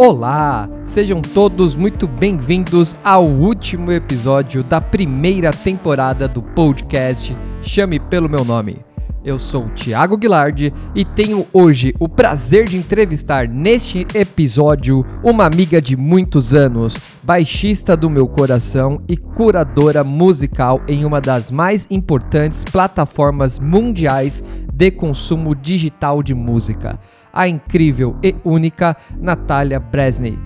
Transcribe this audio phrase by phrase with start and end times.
[0.00, 0.70] Olá!
[0.84, 8.44] Sejam todos muito bem-vindos ao último episódio da primeira temporada do podcast Chame pelo meu
[8.44, 8.78] nome.
[9.24, 15.44] Eu sou o Thiago Guilardi e tenho hoje o prazer de entrevistar neste episódio uma
[15.44, 21.88] amiga de muitos anos, baixista do meu coração e curadora musical em uma das mais
[21.90, 27.00] importantes plataformas mundiais de consumo digital de música,
[27.32, 30.38] a incrível e única Natália Bresney.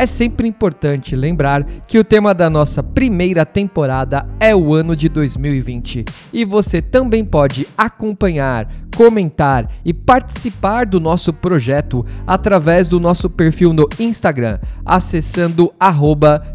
[0.00, 5.10] É sempre importante lembrar que o tema da nossa primeira temporada é o ano de
[5.10, 8.66] 2020 e você também pode acompanhar,
[8.96, 15.70] comentar e participar do nosso projeto através do nosso perfil no Instagram, acessando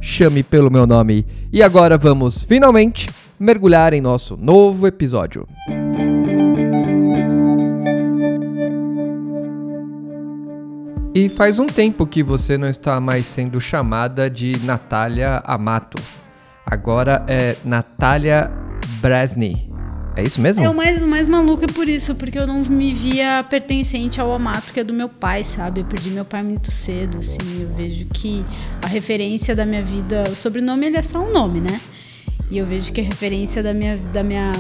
[0.01, 1.23] chame pelo meu nome.
[1.53, 3.07] E agora vamos finalmente
[3.39, 5.47] mergulhar em nosso novo episódio.
[11.15, 15.95] E faz um tempo que você não está mais sendo chamada de Natália Amato.
[16.65, 18.51] Agora é Natália
[18.99, 19.71] Bresny.
[20.17, 20.65] É isso mesmo?
[20.65, 24.33] É o mais, mais maluco é por isso, porque eu não me via pertencente ao
[24.33, 25.79] Amato, que é do meu pai, sabe?
[25.79, 27.61] Eu perdi meu pai muito cedo, assim.
[27.61, 28.43] Eu vejo que
[28.83, 30.25] a referência da minha vida.
[30.29, 31.79] O sobrenome ele é só um nome, né?
[32.51, 34.51] E eu vejo que a referência da minha, da minha,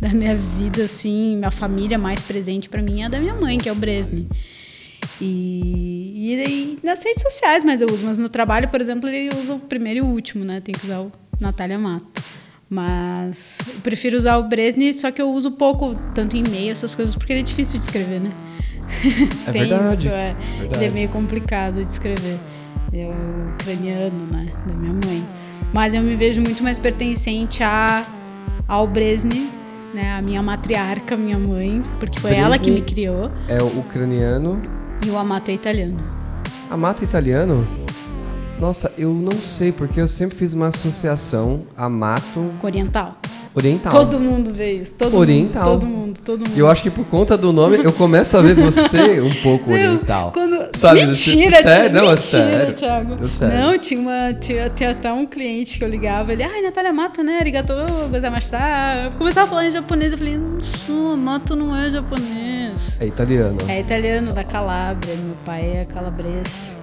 [0.00, 3.58] da minha vida, assim, minha família mais presente para mim é a da minha mãe,
[3.58, 4.26] que é o Bresny.
[5.20, 8.04] E, e, e, nas redes sociais, mas eu uso.
[8.04, 10.60] Mas no trabalho, por exemplo, ele usa o primeiro e o último, né?
[10.60, 12.22] Tem que usar o Natália Mato.
[12.68, 16.94] Mas eu prefiro usar o Bresni, só que eu uso pouco, tanto em e-mail, essas
[16.94, 18.32] coisas, porque ele é difícil de escrever, né?
[19.46, 20.34] É Tem verdade, isso, é.
[20.58, 20.78] Verdade.
[20.78, 22.38] Ele é meio complicado de escrever.
[22.92, 24.52] É o ucraniano, né?
[24.66, 25.22] Da minha mãe.
[25.72, 28.06] Mas eu me vejo muito mais pertencente a,
[28.66, 29.50] ao Bresni,
[29.92, 30.14] né?
[30.14, 33.30] A minha matriarca, minha mãe, porque foi Bresni ela que me criou.
[33.48, 34.62] É o ucraniano
[35.06, 35.98] e o Amato é italiano.
[36.70, 37.66] Amato é italiano?
[38.58, 42.50] Nossa, eu não sei, porque eu sempre fiz uma associação Amato...
[42.62, 43.16] Oriental.
[43.54, 43.92] Oriental.
[43.92, 44.94] Todo mundo vê isso.
[44.94, 45.72] Todo oriental.
[45.72, 46.58] Mundo, todo mundo, todo mundo.
[46.58, 49.76] Eu acho que por conta do nome eu começo a ver você um pouco não,
[49.76, 50.32] oriental.
[50.32, 50.70] Quando...
[50.74, 51.92] Sabe, mentira, sério?
[51.92, 52.74] Não, mentira, é sério.
[52.74, 53.28] Thiago.
[53.28, 53.58] sério.
[53.58, 57.22] Não, tinha, uma, tinha, tinha até um cliente que eu ligava, ele, ai, Natália Mato,
[57.22, 57.38] né?
[57.38, 57.74] Arigato,
[58.10, 58.58] gozamashita.
[59.18, 60.38] Começava a falar em japonês, eu falei,
[60.88, 62.96] não, Mato não é japonês.
[62.98, 63.58] É italiano.
[63.68, 65.14] É italiano, da Calábria.
[65.14, 66.76] Meu pai é calabrês.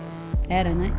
[0.47, 0.91] Era, né?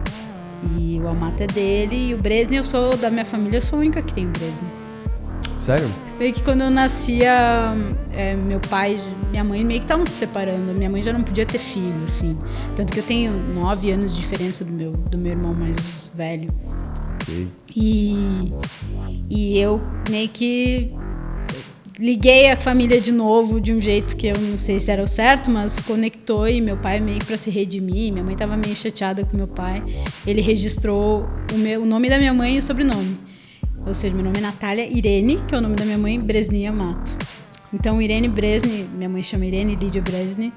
[0.76, 2.08] E o Amato é dele.
[2.08, 4.31] E o Bresni, eu sou da minha família, eu sou a única que tem o
[4.31, 4.80] Bresni.
[5.60, 5.88] Sério?
[6.19, 7.75] Meio que quando eu nascia,
[8.12, 9.00] é, meu pai
[9.31, 10.72] minha mãe meio que estavam se separando.
[10.72, 12.37] Minha mãe já não podia ter filho, assim.
[12.76, 16.53] Tanto que eu tenho nove anos de diferença do meu, do meu irmão mais velho.
[17.22, 17.49] Okay.
[17.76, 18.53] E,
[19.28, 20.93] e eu meio que
[21.99, 25.06] liguei a família de novo de um jeito que eu não sei se era o
[25.06, 28.12] certo, mas conectou e meu pai meio para se redimir.
[28.12, 29.82] Minha mãe estava meio chateada com meu pai.
[30.26, 33.30] Ele registrou o, meu, o nome da minha mãe e o sobrenome.
[33.87, 36.67] Ou seja, meu nome é Natália Irene, que é o nome da minha mãe, Bresni
[36.67, 37.17] Amato.
[37.73, 40.53] Então, Irene Bresni, minha mãe chama Irene Lídia Bresni,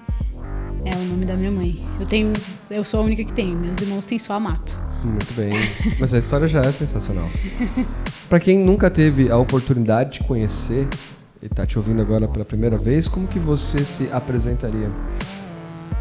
[0.85, 1.85] é o nome da minha mãe.
[1.99, 2.33] Eu tenho,
[2.69, 4.77] eu sou a única que tenho, meus irmãos têm só Amato.
[5.03, 5.53] Muito bem.
[5.99, 7.29] Mas a história já é sensacional.
[8.27, 10.87] Para quem nunca teve a oportunidade de conhecer
[11.41, 14.91] e tá te ouvindo agora pela primeira vez, como que você se apresentaria?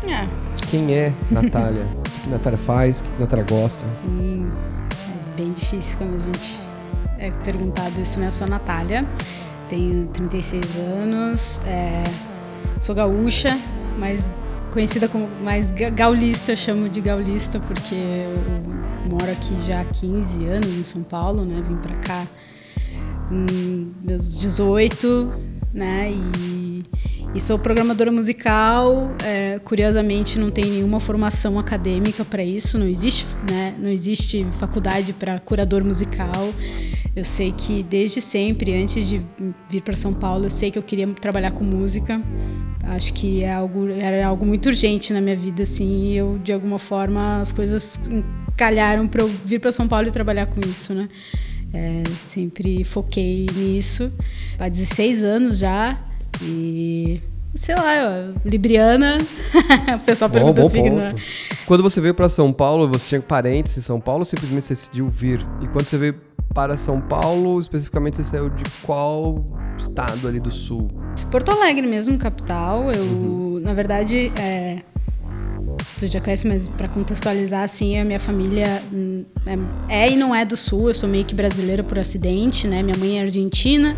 [0.05, 0.29] É.
[0.71, 1.85] Quem é Natália?
[1.99, 3.01] o que, que Natália faz?
[3.01, 3.85] O que, que Natália gosta?
[4.03, 6.72] Sim, é bem difícil quando a gente
[7.23, 8.27] é perguntado isso, né?
[8.27, 9.07] Eu sou a Natália,
[9.71, 12.03] tenho 36 anos, é,
[12.81, 13.57] sou gaúcha,
[13.97, 14.29] mas
[14.73, 20.67] conhecida como mais gaulista, chamo de gaulista porque eu moro aqui já há 15 anos
[20.67, 21.63] em São Paulo, né?
[21.67, 22.27] Vim para cá
[24.03, 25.33] meus 18,
[25.73, 26.11] né?
[26.11, 26.52] E,
[27.35, 29.11] e sou programadora musical.
[29.25, 33.75] É, curiosamente, não tenho nenhuma formação acadêmica para isso, não existe, né?
[33.79, 36.53] Não existe faculdade para curador musical.
[37.15, 39.21] Eu sei que desde sempre, antes de
[39.69, 42.21] vir para São Paulo, eu sei que eu queria trabalhar com música.
[42.85, 46.13] Acho que é algo, era algo muito urgente na minha vida, assim.
[46.13, 48.01] E eu, de alguma forma, as coisas
[48.57, 51.09] calharam para eu vir para São Paulo e trabalhar com isso, né?
[51.73, 54.13] É, sempre foquei nisso.
[54.59, 55.99] Há 16 anos já.
[56.43, 57.21] E
[57.55, 59.19] sei lá, Libriana.
[59.97, 61.01] o pessoal bom, pergunta bom signo.
[61.01, 61.23] Ponto.
[61.67, 64.75] Quando você veio para São Paulo, você tinha parentes em São Paulo ou simplesmente você
[64.75, 65.41] decidiu vir?
[65.61, 66.15] E quando você veio
[66.55, 69.45] para São Paulo, especificamente você saiu de qual
[69.79, 70.91] estado ali do sul?
[71.31, 72.91] Porto Alegre mesmo, capital.
[72.93, 73.61] Eu, uhum.
[73.63, 74.83] na verdade, é,
[75.99, 79.25] tu já conhece, mas para contextualizar, assim, a minha família hum,
[79.89, 80.89] é, é, e não é do sul.
[80.89, 82.83] Eu sou meio que brasileira por acidente, né?
[82.83, 83.97] Minha mãe é argentina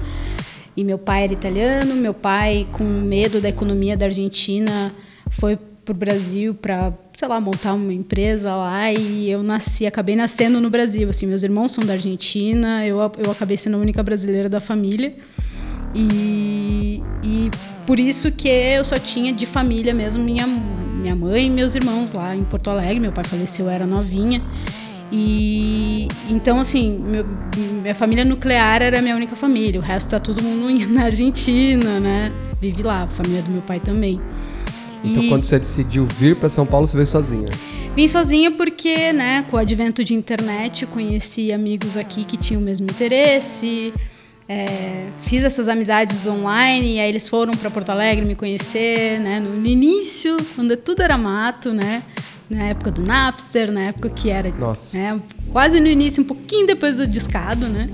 [0.77, 1.95] e meu pai era italiano.
[1.95, 4.93] Meu pai, com medo da economia da Argentina,
[5.31, 10.61] foi pro Brasil para sei lá, montar uma empresa lá e eu nasci, acabei nascendo
[10.61, 11.09] no Brasil.
[11.09, 15.15] Assim, meus irmãos são da Argentina, eu, eu acabei sendo a única brasileira da família.
[15.95, 17.51] E, e
[17.87, 22.13] por isso que eu só tinha de família mesmo minha, minha mãe e meus irmãos
[22.13, 22.99] lá em Porto Alegre.
[22.99, 24.43] Meu pai faleceu, eu era novinha.
[25.13, 27.25] E então, assim, meu,
[27.83, 29.81] minha família nuclear era minha única família.
[29.81, 32.33] O resto tá todo mundo na Argentina, né?
[32.61, 34.21] Vive lá, a família do meu pai também.
[35.05, 35.29] Então, e...
[35.29, 37.49] quando você decidiu vir para São Paulo, você veio sozinha?
[37.95, 42.65] Vim sozinha porque, né, com o advento de internet, conheci amigos aqui que tinham o
[42.65, 43.93] mesmo interesse.
[44.49, 49.41] É, fiz essas amizades online e aí eles foram para Porto Alegre me conhecer, né?
[49.41, 52.03] No início, quando tudo era mato, né?
[52.49, 54.53] Na época do Napster, na época que era
[54.93, 55.21] né,
[55.51, 57.89] quase no início, um pouquinho depois do discado, né?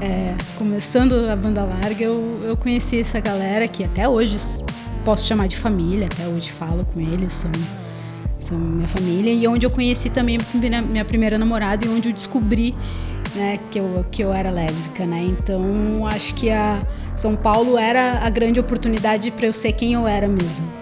[0.00, 4.36] É, começando a banda larga, eu, eu conheci essa galera que até hoje
[5.04, 7.50] posso chamar de família, até hoje falo com eles, são,
[8.38, 10.38] são minha família, e onde eu conheci também
[10.88, 12.76] minha primeira namorada e onde eu descobri
[13.34, 15.20] né, que, eu, que eu era lésbica, né?
[15.22, 16.80] Então acho que a
[17.16, 20.77] São Paulo era a grande oportunidade para eu ser quem eu era mesmo.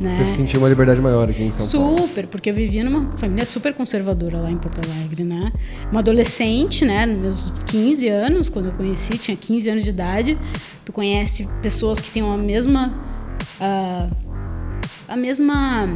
[0.00, 0.14] Né?
[0.14, 1.98] Você sentiu uma liberdade maior aqui em São super, Paulo?
[1.98, 5.52] Super, porque eu vivia numa família super conservadora lá em Porto Alegre, né?
[5.90, 10.38] Uma adolescente, né, nos meus 15 anos, quando eu conheci, tinha 15 anos de idade.
[10.86, 12.98] Tu conhece pessoas que têm a mesma
[13.60, 14.16] uh,
[15.06, 15.86] a mesma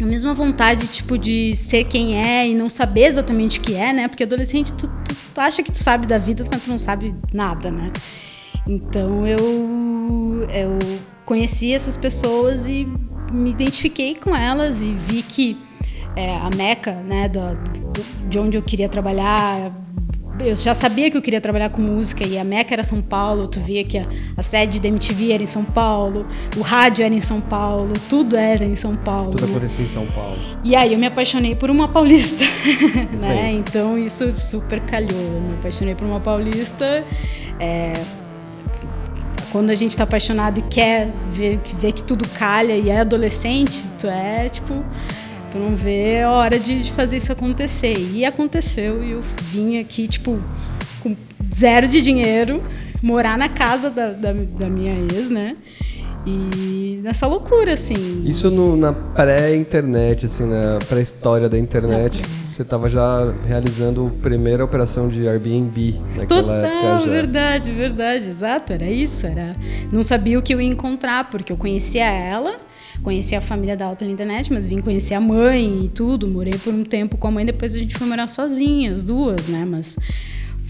[0.00, 3.92] a mesma vontade tipo de ser quem é e não saber exatamente o que é,
[3.92, 4.08] né?
[4.08, 7.14] Porque adolescente tu, tu, tu acha que tu sabe da vida, mas tu não sabe
[7.30, 7.92] nada, né?
[8.66, 9.38] Então eu
[10.48, 10.78] eu
[11.32, 12.86] conheci essas pessoas e
[13.32, 15.56] me identifiquei com elas e vi que
[16.14, 17.40] é, a meca, né, do,
[17.90, 19.72] do, de onde eu queria trabalhar,
[20.38, 23.48] eu já sabia que eu queria trabalhar com música e a Meca era São Paulo,
[23.48, 24.06] tu via que a,
[24.36, 28.36] a, sede da MTV era em São Paulo, o rádio era em São Paulo, tudo
[28.36, 29.30] era em São Paulo.
[29.30, 30.36] Tudo acontecia em São Paulo.
[30.62, 32.44] E aí eu me apaixonei por uma paulista,
[33.22, 33.52] né?
[33.52, 35.18] Então isso super calhou.
[35.18, 37.02] Eu me apaixonei por uma paulista.
[37.58, 37.94] É,
[39.52, 43.84] quando a gente tá apaixonado e quer ver, ver que tudo calha e é adolescente,
[44.00, 44.82] tu é tipo
[45.52, 47.94] Tu não vê a hora de, fazer isso acontecer.
[48.14, 49.20] E aconteceu, e eu
[49.50, 50.40] vim aqui, tipo,
[51.02, 51.14] com
[51.54, 52.62] zero de dinheiro,
[53.02, 55.54] morar na casa da, da, da minha ex, né?
[56.26, 58.24] E nessa loucura, assim.
[58.24, 62.22] Isso no, na pré-internet, assim, na pré-história da internet.
[62.62, 67.10] Você estava já realizando a primeira operação de Airbnb naquela Total, época já.
[67.10, 69.56] verdade, verdade, exato, era isso, era.
[69.90, 72.60] Não sabia o que eu ia encontrar, porque eu conhecia ela,
[73.02, 76.28] conheci a família dela pela internet, mas vim conhecer a mãe e tudo.
[76.28, 79.48] Morei por um tempo com a mãe, depois a gente foi morar sozinha, as duas,
[79.48, 79.66] né?
[79.68, 79.98] Mas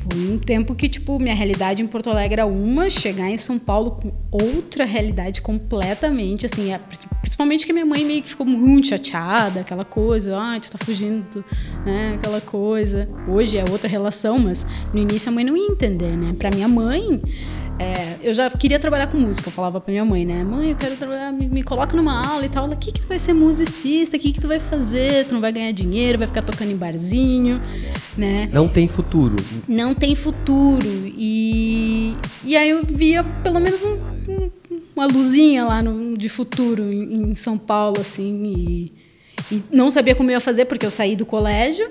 [0.08, 3.58] foi um tempo que, tipo, minha realidade em Porto Alegre era uma, chegar em São
[3.58, 6.80] Paulo com outra realidade completamente, assim, é,
[7.20, 11.44] principalmente que minha mãe meio que ficou muito chateada, aquela coisa, ah, tu tá fugindo,
[11.84, 13.08] né, aquela coisa.
[13.28, 16.34] Hoje é outra relação, mas no início a mãe não ia entender, né?
[16.36, 17.20] Pra minha mãe,
[17.82, 20.44] é, eu já queria trabalhar com música, eu falava pra minha mãe, né?
[20.44, 22.68] Mãe, eu quero trabalhar, me, me coloca numa aula e tal.
[22.68, 24.16] O que, que tu vai ser musicista?
[24.16, 25.26] O que, que tu vai fazer?
[25.26, 27.60] Tu não vai ganhar dinheiro, vai ficar tocando em barzinho,
[28.16, 28.48] né?
[28.52, 29.34] Não tem futuro.
[29.66, 30.86] Não tem futuro.
[30.86, 33.98] E, e aí eu via pelo menos um,
[34.32, 34.50] um,
[34.94, 38.92] uma luzinha lá no, de futuro em, em São Paulo, assim, e,
[39.56, 41.90] e não sabia como eu ia fazer, porque eu saí do colégio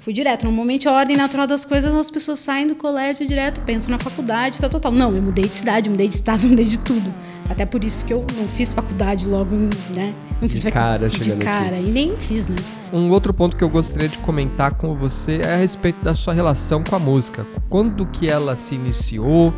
[0.00, 0.44] Fui direto.
[0.44, 4.58] Normalmente a ordem natural das coisas, as pessoas saem do colégio direto, pensam na faculdade,
[4.58, 4.92] tá total.
[4.92, 7.12] Não, eu mudei de cidade, mudei de estado, mudei de tudo.
[7.50, 9.54] Até por isso que eu não fiz faculdade logo,
[9.90, 10.14] né?
[10.40, 11.88] Não fiz de cara, de cara aqui.
[11.88, 12.56] e nem fiz, né?
[12.92, 16.32] Um outro ponto que eu gostaria de comentar com você é a respeito da sua
[16.32, 17.44] relação com a música.
[17.68, 19.52] Quando que ela se iniciou?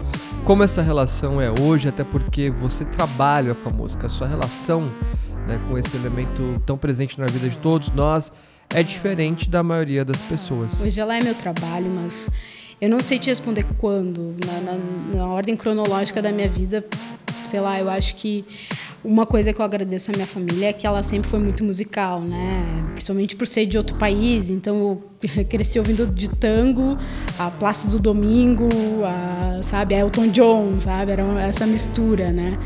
[0.45, 1.87] Como essa relação é hoje?
[1.87, 4.07] Até porque você trabalha com a música.
[4.07, 4.91] A sua relação
[5.47, 8.33] né, com esse elemento tão presente na vida de todos nós
[8.75, 10.81] é diferente da maioria das pessoas.
[10.81, 12.31] Hoje ela é meu trabalho, mas
[12.81, 14.79] eu não sei te responder quando, na, na,
[15.15, 16.85] na, ordem cronológica da minha vida,
[17.45, 18.45] sei lá, eu acho que
[19.05, 22.21] uma coisa que eu agradeço à minha família é que ela sempre foi muito musical,
[22.21, 22.65] né?
[22.93, 26.99] Principalmente por ser de outro país, então eu cresci ouvindo de tango,
[27.39, 28.69] a Plácido Domingo,
[29.05, 31.13] a, sabe, a Elton John, sabe?
[31.13, 32.59] Era essa mistura, né?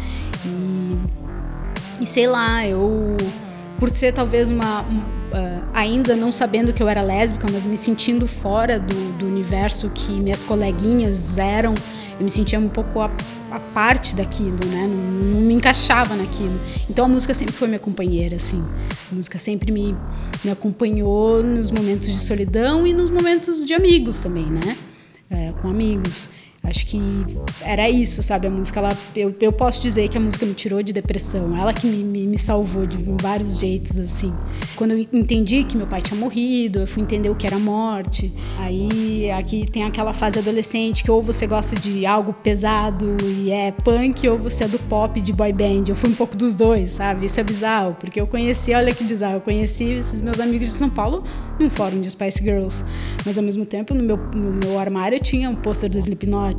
[0.46, 3.16] E, e sei lá, eu
[3.78, 8.26] por ser talvez uma uh, ainda não sabendo que eu era lésbica, mas me sentindo
[8.26, 11.74] fora do, do universo que minhas coleguinhas eram,
[12.18, 13.10] eu me sentia um pouco a,
[13.50, 14.86] a parte daquilo, né?
[14.86, 16.58] Não, não, me encaixava naquilo.
[16.88, 18.64] Então a música sempre foi minha companheira, assim.
[19.12, 19.94] A música sempre me,
[20.42, 24.76] me acompanhou nos momentos de solidão e nos momentos de amigos também, né?
[25.30, 26.28] É, com amigos.
[26.66, 26.98] Acho que
[27.62, 28.48] era isso, sabe?
[28.48, 31.56] A música, ela, eu, eu posso dizer que a música me tirou de depressão.
[31.56, 34.34] Ela que me, me, me salvou de vários jeitos, assim.
[34.74, 38.32] Quando eu entendi que meu pai tinha morrido, eu fui entender o que era morte.
[38.58, 43.70] Aí aqui tem aquela fase adolescente que ou você gosta de algo pesado e é
[43.70, 45.84] punk, ou você é do pop de boy band.
[45.88, 47.26] Eu fui um pouco dos dois, sabe?
[47.26, 50.74] Isso é bizarro, porque eu conheci, olha que bizarro, eu conheci esses meus amigos de
[50.74, 51.22] São Paulo
[51.58, 52.84] num fórum de Spice Girls.
[53.24, 56.55] Mas ao mesmo tempo, no meu, no meu armário tinha um pôster do Slipknot,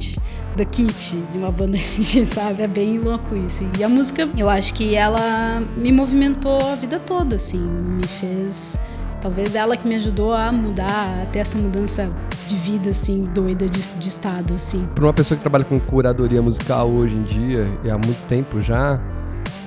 [0.56, 2.64] da Kit, de uma banda de, sabe?
[2.64, 3.66] É bem louco isso.
[3.78, 8.78] E a música, eu acho que ela me movimentou a vida toda, assim, me fez.
[9.22, 12.10] Talvez ela que me ajudou a mudar, a ter essa mudança
[12.48, 14.88] de vida, assim, doida de, de estado, assim.
[14.96, 18.62] Para uma pessoa que trabalha com curadoria musical hoje em dia, e há muito tempo
[18.62, 19.00] já,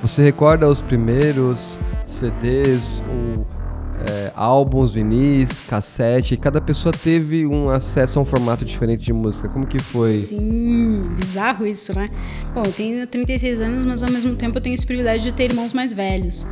[0.00, 3.46] você recorda os primeiros CDs ou
[4.08, 9.48] é, álbuns, vinis, cassete, cada pessoa teve um acesso a um formato diferente de música.
[9.48, 10.20] Como que foi?
[10.20, 12.10] Sim, bizarro isso, né?
[12.54, 15.44] Bom, eu tenho 36 anos, mas ao mesmo tempo eu tenho esse privilégio de ter
[15.44, 16.46] irmãos mais velhos.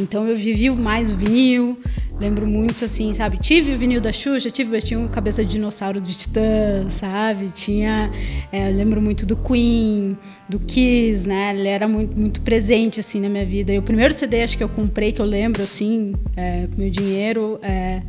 [0.00, 1.78] Então eu vivi mais o vinil,
[2.18, 3.38] lembro muito assim, sabe?
[3.38, 7.50] Tive o vinil da Xuxa, tive, mas tinha um cabeça de dinossauro de Titã, sabe?
[7.50, 8.10] Tinha,
[8.52, 10.16] é, lembro muito do Queen,
[10.48, 11.54] do Kiss, né?
[11.54, 13.72] Ele era muito, muito presente assim na minha vida.
[13.72, 16.90] E o primeiro CD acho que eu comprei que eu lembro assim, é, com meu
[16.90, 18.02] dinheiro, é,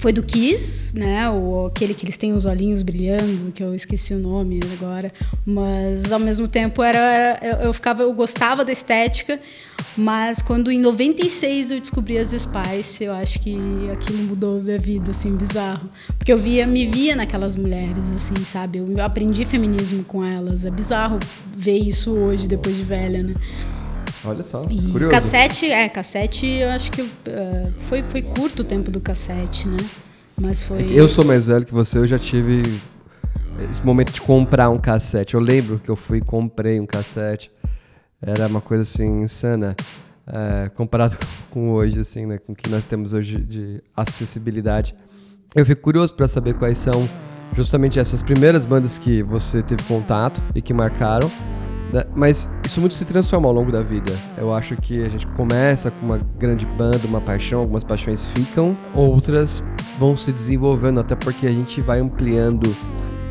[0.00, 1.28] foi do Kiss, né?
[1.28, 5.12] O, aquele que eles têm os olhinhos brilhando, que eu esqueci o nome agora.
[5.44, 6.98] Mas ao mesmo tempo era,
[7.40, 9.38] era eu, ficava, eu gostava da estética,
[9.98, 13.54] mas quando em 96 eu descobri as Spice, eu acho que
[13.92, 15.90] aquilo mudou minha vida, assim, bizarro.
[16.16, 18.78] Porque eu via, me via naquelas mulheres, assim, sabe?
[18.78, 20.64] Eu aprendi feminismo com elas.
[20.64, 21.18] É bizarro
[21.54, 23.34] ver isso hoje, depois de velha, né?
[24.24, 25.10] Olha só, e curioso.
[25.10, 27.08] Cassete, é, cassete, eu acho que uh,
[27.88, 29.78] foi, foi curto o tempo do cassete, né?
[30.38, 30.90] Mas foi.
[30.92, 32.62] Eu sou mais velho que você, eu já tive
[33.70, 35.34] esse momento de comprar um cassete.
[35.34, 37.50] Eu lembro que eu fui e comprei um cassete.
[38.22, 39.74] Era uma coisa assim insana.
[40.26, 41.16] É, comparado
[41.50, 42.38] com hoje, assim, né?
[42.38, 44.94] Com o que nós temos hoje de acessibilidade.
[45.54, 47.08] Eu fico curioso para saber quais são
[47.54, 51.30] justamente essas primeiras bandas que você teve contato e que marcaram?
[52.14, 54.12] Mas isso muito se transforma ao longo da vida.
[54.36, 58.76] Eu acho que a gente começa com uma grande banda, uma paixão, algumas paixões ficam,
[58.94, 59.62] outras
[59.98, 62.74] vão se desenvolvendo, até porque a gente vai ampliando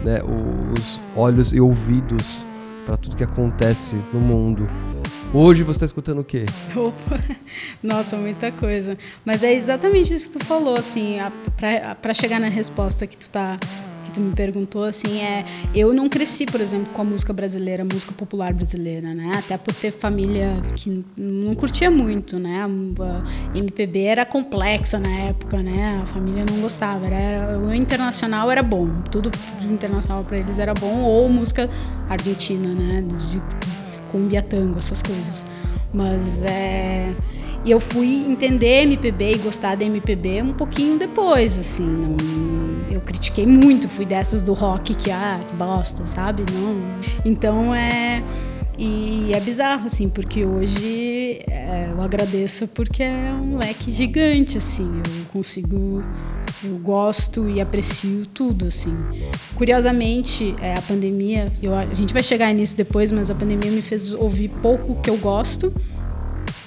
[0.04, 2.46] né, os olhos e ouvidos
[2.86, 4.68] para tudo que acontece no mundo.
[5.32, 6.46] Hoje você está escutando o quê?
[6.75, 7.20] Opa,
[7.84, 8.98] nossa, muita coisa.
[9.24, 11.18] Mas é exatamente isso que tu falou, assim,
[12.01, 13.60] para chegar na resposta que tu está
[14.10, 15.46] que tu me perguntou, assim, é.
[15.74, 19.32] Eu não cresci, por exemplo, com a música brasileira, música popular brasileira, né?
[19.36, 22.66] Até por ter família que não curtia muito, né?
[22.66, 26.01] A MPB era complexa na época, né?
[26.04, 27.06] A família não gostava.
[27.06, 31.70] Era, o internacional era bom, tudo internacional para eles era bom, ou música
[32.10, 33.01] argentina, né?
[33.01, 33.42] De, de
[34.12, 35.46] cumbia tango, essas coisas.
[35.94, 37.13] Mas é.
[37.66, 41.86] E eu fui entender MPB e gostar da MPB um pouquinho depois, assim.
[41.86, 42.69] Não,
[43.00, 46.44] eu critiquei muito, fui dessas do rock que, ah, que bosta, sabe?
[46.53, 46.77] Não.
[47.25, 48.22] Então é.
[48.77, 55.01] E é bizarro, assim, porque hoje é, eu agradeço porque é um leque gigante, assim.
[55.06, 56.01] Eu consigo.
[56.63, 58.96] Eu gosto e aprecio tudo, assim.
[59.56, 63.82] Curiosamente, é, a pandemia, eu, a gente vai chegar nisso depois, mas a pandemia me
[63.82, 65.74] fez ouvir pouco que eu gosto,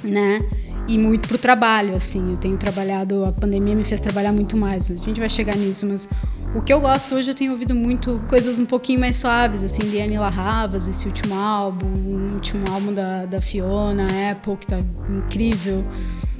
[0.05, 0.41] né?
[0.87, 2.31] E muito pro trabalho, assim.
[2.31, 4.91] Eu tenho trabalhado, a pandemia me fez trabalhar muito mais.
[4.91, 6.09] A gente vai chegar nisso, mas
[6.55, 9.83] o que eu gosto hoje, eu tenho ouvido muito coisas um pouquinho mais suaves, assim,
[9.83, 14.79] Liane Larravas, esse último álbum, o último álbum da, da Fiona, Apple, que tá
[15.17, 15.85] incrível.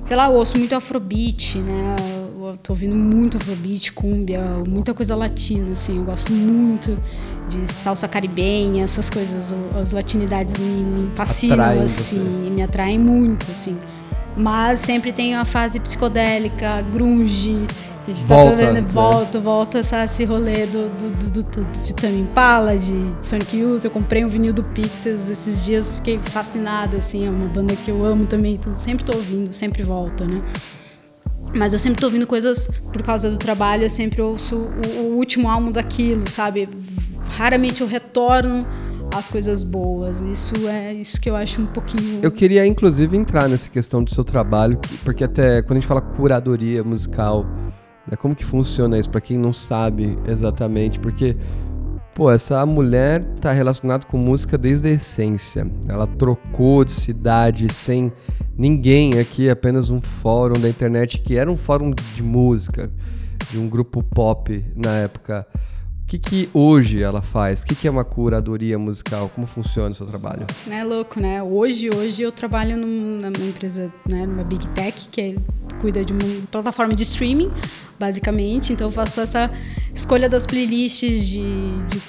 [0.05, 1.97] Sei lá, eu ouço muito afrobeat, né?
[2.39, 5.97] Eu tô ouvindo muito afrobeat, cumbia, muita coisa latina, assim.
[5.97, 6.99] Eu gosto muito
[7.49, 9.55] de salsa caribenha, essas coisas.
[9.81, 12.51] As latinidades me, me fascinam, Atrai assim, você.
[12.51, 13.79] me atraem muito, assim.
[14.37, 17.67] Mas sempre tem a fase psicodélica, grunge.
[18.05, 18.81] Tá volta, tá vendo, né?
[18.81, 23.85] volta, volta essa, esse rolê do, do, do, do de Tame Impala, de Sonic Youth.
[23.85, 27.91] Eu comprei um vinil do Pixies esses dias, fiquei fascinada, assim, é uma banda que
[27.91, 30.43] eu amo também, então sempre tô ouvindo, sempre volta, né?
[31.55, 35.17] Mas eu sempre tô ouvindo coisas por causa do trabalho, eu sempre ouço o, o
[35.17, 36.69] último álbum daquilo, sabe?
[37.37, 38.67] Raramente eu retorno
[39.13, 40.21] as coisas boas.
[40.23, 42.21] Isso é isso que eu acho um pouquinho.
[42.23, 46.01] Eu queria, inclusive, entrar nessa questão do seu trabalho, porque até quando a gente fala
[46.01, 47.45] curadoria musical,
[48.09, 49.11] né, como que funciona isso?
[49.11, 51.37] Para quem não sabe exatamente, porque.
[52.15, 55.67] Pô, essa mulher tá relacionada com música desde a essência.
[55.89, 58.13] Ela trocou de cidade sem
[58.55, 62.91] ninguém aqui, apenas um fórum da internet que era um fórum de música,
[63.51, 65.47] de um grupo pop na época
[66.13, 67.63] que, que hoje ela faz?
[67.63, 69.31] O que, que é uma curadoria musical?
[69.35, 70.47] Como funciona o seu trabalho?
[70.71, 71.43] É louco, né?
[71.43, 75.35] Hoje, hoje eu trabalho numa empresa, né, numa Big Tech, que é,
[75.81, 77.51] cuida de uma plataforma de streaming,
[77.99, 78.73] basicamente.
[78.73, 79.51] Então eu faço essa
[79.95, 81.43] escolha das playlists de,
[81.89, 82.01] de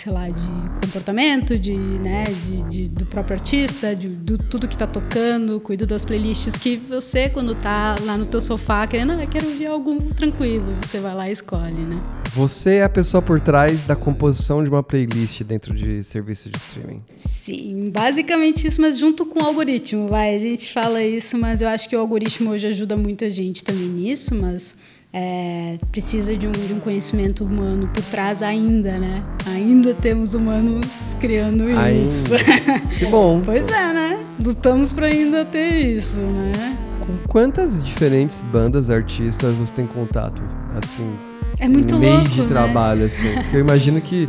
[0.00, 0.46] sei lá, de
[0.82, 5.86] comportamento, de, né, de, de do próprio artista, de, de tudo que está tocando, cuido
[5.86, 10.02] das playlists que você, quando tá lá no teu sofá, querendo, ah, quero ouvir algo
[10.14, 12.00] tranquilo, você vai lá e escolhe, né?
[12.32, 16.58] Você é a pessoa por trás da composição de uma playlist dentro de serviços de
[16.58, 17.02] streaming.
[17.16, 20.34] Sim, basicamente isso, mas junto com o algoritmo, vai.
[20.34, 23.88] A gente fala isso, mas eu acho que o algoritmo hoje ajuda muita gente também
[23.88, 24.76] nisso, mas
[25.12, 29.24] é, precisa de um, de um, conhecimento humano por trás ainda, né?
[29.46, 32.34] Ainda temos humanos criando isso.
[32.98, 33.42] Que bom.
[33.44, 34.24] pois é, né?
[34.42, 36.76] Lutamos para ainda ter isso, né?
[37.00, 40.42] Com quantas diferentes bandas, artistas você tem contato?
[40.76, 41.12] Assim,
[41.58, 42.46] é muito meio louco, de né?
[42.48, 43.32] trabalho, assim.
[43.34, 44.28] Porque eu imagino que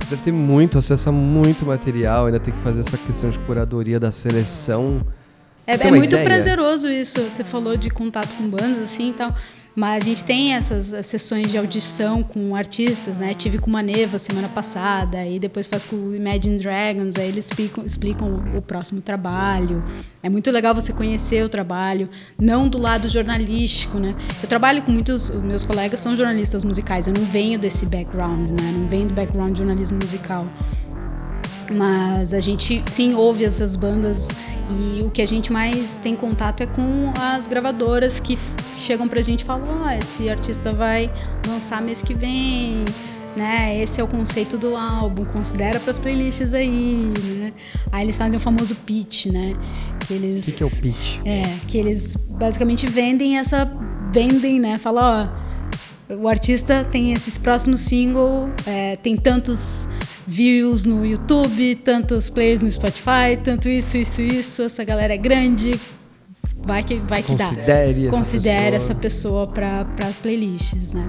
[0.00, 3.38] você deve ter muito acesso a muito material, ainda tem que fazer essa questão de
[3.40, 5.06] curadoria da seleção.
[5.66, 6.24] É, é muito ideia?
[6.24, 7.20] prazeroso isso.
[7.20, 9.34] Você falou de contato com bandas assim e tal.
[9.80, 13.32] Mas a gente tem essas sessões de audição com artistas, né?
[13.32, 17.86] Tive com Maneva semana passada, e depois faz com o Imagine Dragons, aí eles explicam,
[17.86, 19.82] explicam o próximo trabalho.
[20.22, 24.14] É muito legal você conhecer o trabalho, não do lado jornalístico, né?
[24.42, 28.72] Eu trabalho com muitos, meus colegas são jornalistas musicais, eu não venho desse background, né?
[28.74, 30.46] Não venho do background de jornalismo musical.
[31.70, 34.28] Mas a gente sim ouve essas bandas
[34.70, 38.38] e o que a gente mais tem contato é com as gravadoras que
[38.76, 41.10] chegam pra gente e falam: Ó, oh, esse artista vai
[41.46, 42.84] lançar mês que vem,
[43.36, 43.80] né?
[43.80, 47.52] Esse é o conceito do álbum, considera para as playlists aí, né?
[47.90, 49.54] Aí eles fazem o famoso pitch, né?
[50.06, 51.18] Que eles O que, que, é o pitch?
[51.24, 53.70] É, que eles basicamente vendem essa
[54.12, 54.78] vendem, né?
[54.78, 55.49] Fala, ó,
[56.18, 59.88] o artista tem esse próximo single, é, tem tantos
[60.26, 64.62] views no YouTube, tantos players no Spotify, tanto isso, isso, isso.
[64.62, 65.72] Essa galera é grande.
[66.62, 68.10] Vai que, vai que Considere dá.
[68.10, 71.06] Considere essa pessoa, pessoa para as playlists, né?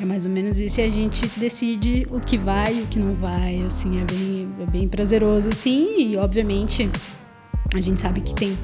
[0.00, 2.98] É mais ou menos isso e a gente decide o que vai e o que
[2.98, 3.62] não vai.
[3.66, 5.98] Assim, é bem, é bem prazeroso, sim.
[5.98, 6.88] E, obviamente,
[7.74, 8.56] a gente sabe que tem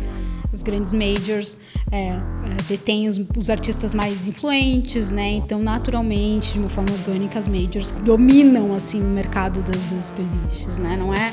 [0.53, 1.57] os grandes majors
[1.91, 2.21] é, é,
[2.69, 5.31] detêm os, os, artistas mais influentes, né?
[5.31, 10.79] Então, naturalmente, de uma forma orgânica, as majors dominam assim o mercado das, das playlists,
[10.79, 10.97] né?
[10.99, 11.33] Não é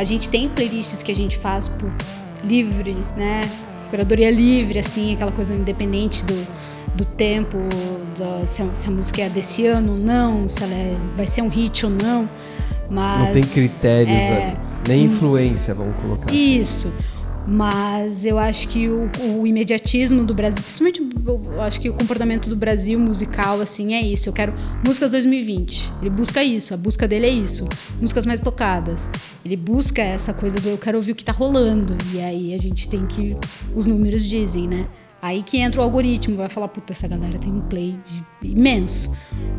[0.00, 1.90] a gente tem playlists que a gente faz por
[2.42, 3.42] livre, né?
[3.90, 6.46] Curadoria livre, assim, aquela coisa independente do,
[6.94, 7.58] do tempo,
[8.18, 11.26] da, se, a, se, a, música é desse ano ou não, se ela é, vai
[11.26, 12.26] ser um hit ou não.
[12.88, 14.56] Mas, não tem critérios, é,
[14.88, 16.30] nem influência, vamos colocar.
[16.30, 16.60] Assim.
[16.60, 16.88] Isso.
[16.88, 17.09] Assim.
[17.52, 19.10] Mas eu acho que o,
[19.40, 24.00] o, imediatismo do Brasil, principalmente eu acho que o comportamento do Brasil musical, assim, é
[24.00, 24.28] isso.
[24.28, 24.54] Eu quero
[24.86, 25.90] músicas 2020.
[26.00, 27.66] Ele busca isso, a busca dele é isso.
[28.00, 29.10] Músicas mais tocadas.
[29.44, 31.96] Ele busca essa coisa do eu quero ouvir o que tá rolando.
[32.14, 33.36] E aí a gente tem que.
[33.74, 34.86] Os números dizem, né?
[35.20, 37.98] Aí que entra o algoritmo, vai falar, puta, essa galera tem um play
[38.40, 39.10] imenso.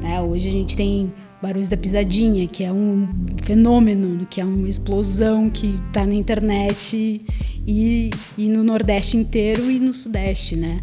[0.01, 0.19] Né?
[0.21, 3.09] Hoje a gente tem Barões da Pisadinha, que é um
[3.43, 7.19] fenômeno, que é uma explosão que está na internet
[7.67, 10.81] e, e no Nordeste inteiro e no Sudeste, né?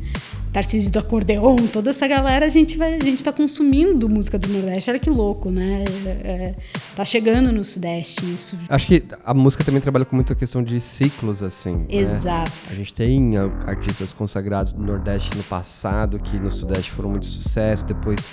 [0.52, 4.48] Tarcísio do Acordeon, toda essa galera a gente vai, a gente está consumindo música do
[4.48, 4.90] Nordeste.
[4.90, 5.84] Olha que louco, né?
[6.06, 6.54] É, é,
[6.96, 8.58] tá chegando no Sudeste isso.
[8.68, 11.76] Acho que a música também trabalha com muita questão de ciclos, assim.
[11.76, 11.86] Né?
[11.90, 12.50] Exato.
[12.50, 12.72] Né?
[12.72, 17.84] A gente tem artistas consagrados do Nordeste no passado que no Sudeste foram muito sucesso,
[17.84, 18.26] depois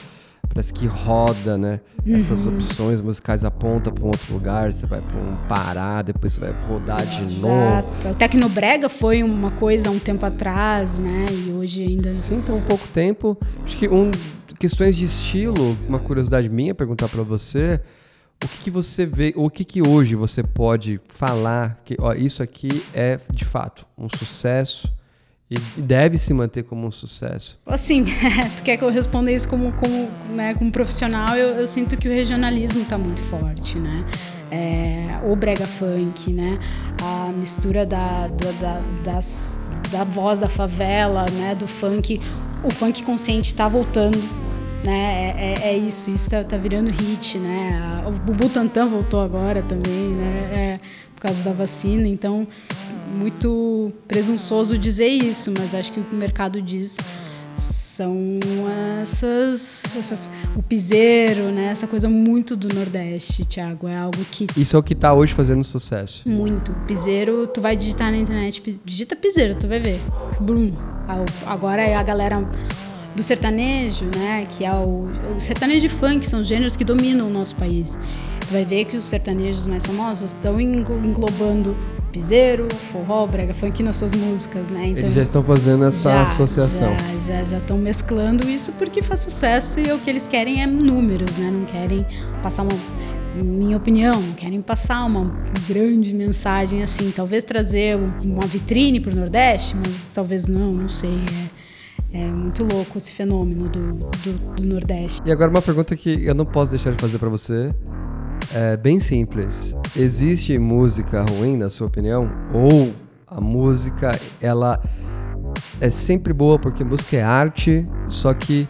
[0.47, 1.79] parece que roda, né?
[2.05, 2.15] Uhum.
[2.15, 6.39] Essas opções musicais aponta para um outro lugar, você vai para um Pará, depois você
[6.39, 7.25] vai rodar Exato.
[7.25, 7.88] de novo.
[8.12, 11.25] O Tecnobrega foi uma coisa há um tempo atrás, né?
[11.29, 12.13] E hoje ainda.
[12.13, 13.38] Sim, tem um pouco tempo.
[13.65, 14.12] Acho que um
[14.60, 17.79] questões de estilo, uma curiosidade minha perguntar para você,
[18.43, 22.41] o que, que, você vê, o que, que hoje você pode falar que ó, isso
[22.43, 24.91] aqui é de fato um sucesso
[25.78, 27.58] e deve se manter como um sucesso.
[27.65, 28.06] Assim,
[28.58, 31.36] tu quer que eu responda isso como, como, né, como profissional?
[31.36, 34.06] Eu, eu sinto que o regionalismo está muito forte, né?
[34.52, 36.60] É, o brega funk, né?
[37.02, 41.56] A mistura da, da, da, das, da voz da favela, né?
[41.56, 42.22] Do funk.
[42.63, 44.22] O funk consciente está voltando,
[44.84, 45.34] né?
[45.36, 48.04] É, é, é, isso, isso tá, tá, virando hit, né?
[48.06, 50.52] O Bubu Tantan voltou agora também, né?
[50.54, 50.80] É,
[51.15, 52.48] por causa da vacina, então
[53.15, 56.97] muito presunçoso dizer isso, mas acho que o que o mercado diz
[57.56, 58.39] são
[59.01, 61.67] essas, essas o piseiro, né?
[61.67, 63.88] Essa coisa muito do Nordeste, Thiago.
[63.88, 64.47] É algo que.
[64.58, 66.28] Isso é o que está hoje fazendo sucesso.
[66.28, 66.73] Muito.
[66.86, 69.99] Piseiro, tu vai digitar na internet, digita piseiro, tu vai ver.
[70.41, 70.73] Brum.
[71.45, 72.45] Agora é a galera
[73.15, 77.30] do sertanejo, né, que é o, o sertanejo e funk, são gêneros que dominam o
[77.30, 77.97] nosso país.
[78.51, 81.75] Vai ver que os sertanejos mais famosos estão englobando
[82.15, 84.88] piseiro, forró, brega funk nas suas músicas, né?
[84.88, 86.95] Então, Eles já estão fazendo essa já, associação.
[87.28, 91.36] Já, já, estão mesclando isso porque faz sucesso e o que eles querem é números,
[91.36, 91.51] né?
[91.51, 92.06] Não querem
[92.41, 92.71] passar uma
[93.36, 95.30] minha opinião, querem passar uma
[95.67, 101.19] grande mensagem assim, talvez trazer uma vitrine para o Nordeste, mas talvez não, não sei.
[102.13, 105.21] É, é muito louco esse fenômeno do, do, do, Nordeste.
[105.25, 107.75] E agora uma pergunta que eu não posso deixar de fazer para você.
[108.53, 109.75] É bem simples.
[109.95, 112.31] Existe música ruim, na sua opinião?
[112.53, 112.93] Ou
[113.27, 114.81] a música, ela
[115.79, 118.67] é sempre boa porque música é arte, só que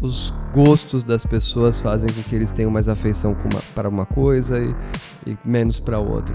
[0.00, 3.36] os gostos das pessoas fazem com que eles tenham mais afeição
[3.74, 4.74] para uma coisa e,
[5.30, 6.34] e menos para outra.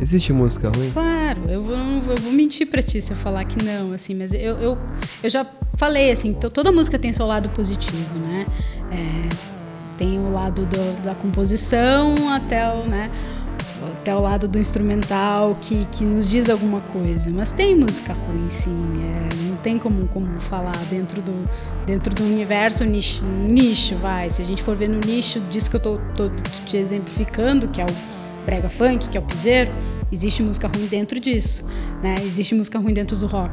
[0.00, 0.90] Existe música ruim?
[0.90, 4.32] Claro, eu vou, eu vou mentir para ti se eu falar que não, assim, mas
[4.32, 4.78] eu, eu,
[5.22, 8.46] eu já falei, assim, toda música tem seu lado positivo, né?
[8.90, 9.59] É,
[10.00, 13.10] tem o lado do, da composição até o, né,
[14.00, 17.28] até o lado do instrumental que, que nos diz alguma coisa.
[17.30, 18.92] Mas tem música ruim, sim.
[18.96, 21.46] É, não tem como, como falar dentro do,
[21.84, 24.30] dentro do universo nicho, nicho, vai.
[24.30, 26.30] Se a gente for ver no nicho disso que eu tô, tô
[26.64, 29.70] te exemplificando, que é o brega funk, que é o piseiro,
[30.10, 31.62] existe música ruim dentro disso,
[32.02, 32.14] né?
[32.22, 33.52] Existe música ruim dentro do rock.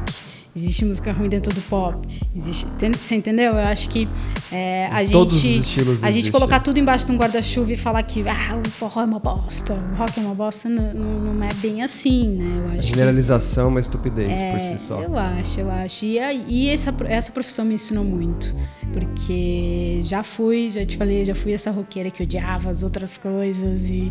[0.58, 1.96] Existe música ruim dentro do pop.
[2.34, 2.66] Existe,
[2.98, 3.52] você entendeu?
[3.52, 4.08] Eu acho que
[4.50, 7.76] é, a Todos gente os estilos a gente colocar tudo embaixo de um guarda-chuva e
[7.76, 11.44] falar que ah, o forró é uma bosta, o rock é uma bosta, não, não
[11.44, 12.58] é bem assim, né?
[12.58, 15.00] Eu acho a generalização é uma estupidez é, por si só.
[15.00, 16.04] Eu acho, eu acho.
[16.04, 16.18] E,
[16.48, 18.52] e essa, essa profissão me ensinou muito.
[18.92, 23.90] Porque já fui, já te falei, já fui essa roqueira que odiava as outras coisas
[23.90, 24.10] e,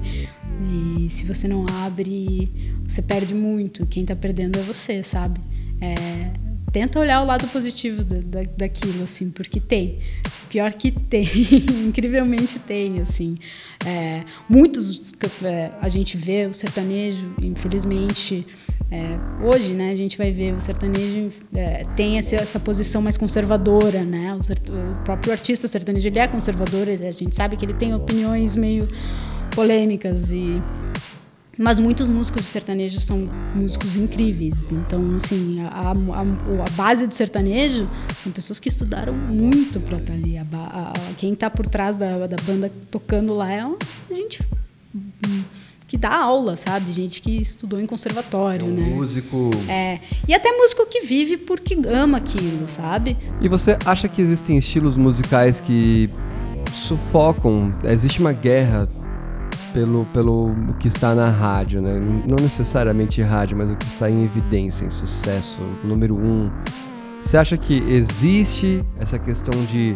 [0.61, 3.85] e se você não abre, você perde muito.
[3.85, 5.41] Quem tá perdendo é você, sabe?
[5.81, 6.31] É,
[6.71, 9.99] tenta olhar o lado positivo da, da, daquilo, assim, porque tem.
[10.49, 11.27] Pior que tem,
[11.87, 13.37] incrivelmente tem, assim.
[13.85, 15.13] É, muitos
[15.43, 18.45] é, a gente vê o sertanejo, infelizmente,
[18.89, 23.17] é, hoje, né, a gente vai ver o sertanejo é, tem essa, essa, posição mais
[23.17, 24.33] conservadora, né?
[24.33, 27.93] O, o, próprio artista sertanejo ele é conservador, ele, a gente sabe que ele tem
[27.93, 28.87] opiniões meio
[29.51, 30.61] polêmicas e
[31.57, 34.71] mas muitos músicos de sertanejo são músicos incríveis.
[34.71, 37.87] Então, assim, a, a, a base do sertanejo
[38.23, 40.37] são pessoas que estudaram muito para estar tá ali.
[40.37, 44.39] A, quem está por trás da, da banda tocando lá é a gente
[45.87, 46.91] que dá aula, sabe?
[46.91, 48.89] Gente que estudou em conservatório, é um né?
[48.89, 49.49] Músico.
[49.69, 49.99] É.
[50.27, 53.15] E até músico que vive porque ama aquilo, sabe?
[53.39, 56.09] E você acha que existem estilos musicais que
[56.73, 57.71] sufocam?
[57.85, 58.89] Existe uma guerra
[59.77, 61.99] pelo, pelo que está na rádio, né?
[62.25, 66.49] Não necessariamente rádio, mas o que está em evidência, em sucesso, número um.
[67.21, 69.95] Você acha que existe essa questão de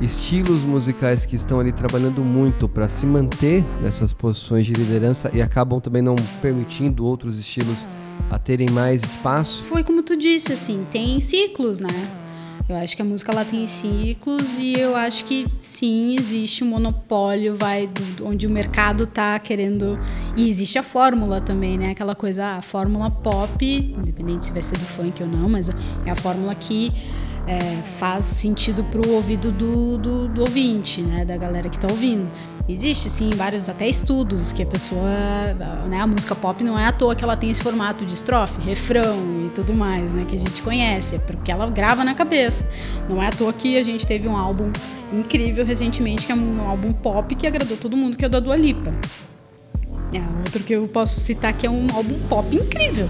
[0.00, 5.42] estilos musicais que estão ali trabalhando muito para se manter nessas posições de liderança e
[5.42, 7.86] acabam também não permitindo outros estilos
[8.30, 9.62] a terem mais espaço?
[9.64, 11.88] Foi como tu disse, assim, tem ciclos, né?
[12.68, 16.66] Eu acho que a música ela tem ciclos e eu acho que sim, existe um
[16.66, 19.98] monopólio, vai, do, onde o mercado tá querendo.
[20.36, 21.92] E existe a fórmula também, né?
[21.92, 25.70] Aquela coisa, ah, a fórmula pop, independente se vai ser do funk ou não, mas
[25.70, 26.92] é a fórmula que
[27.46, 27.58] é,
[27.98, 31.24] faz sentido pro ouvido do, do, do ouvinte, né?
[31.24, 32.28] Da galera que tá ouvindo.
[32.68, 35.08] Existe, sim, vários até estudos que a pessoa,
[35.88, 38.60] né, a música pop não é à toa que ela tem esse formato de estrofe,
[38.60, 42.68] refrão e tudo mais, né, que a gente conhece, é porque ela grava na cabeça.
[43.08, 44.70] Não é à toa que a gente teve um álbum
[45.10, 48.38] incrível recentemente, que é um álbum pop que agradou todo mundo, que é o da
[48.38, 48.92] Dua Lipa.
[50.12, 53.08] É, outro que eu posso citar que é um álbum pop incrível.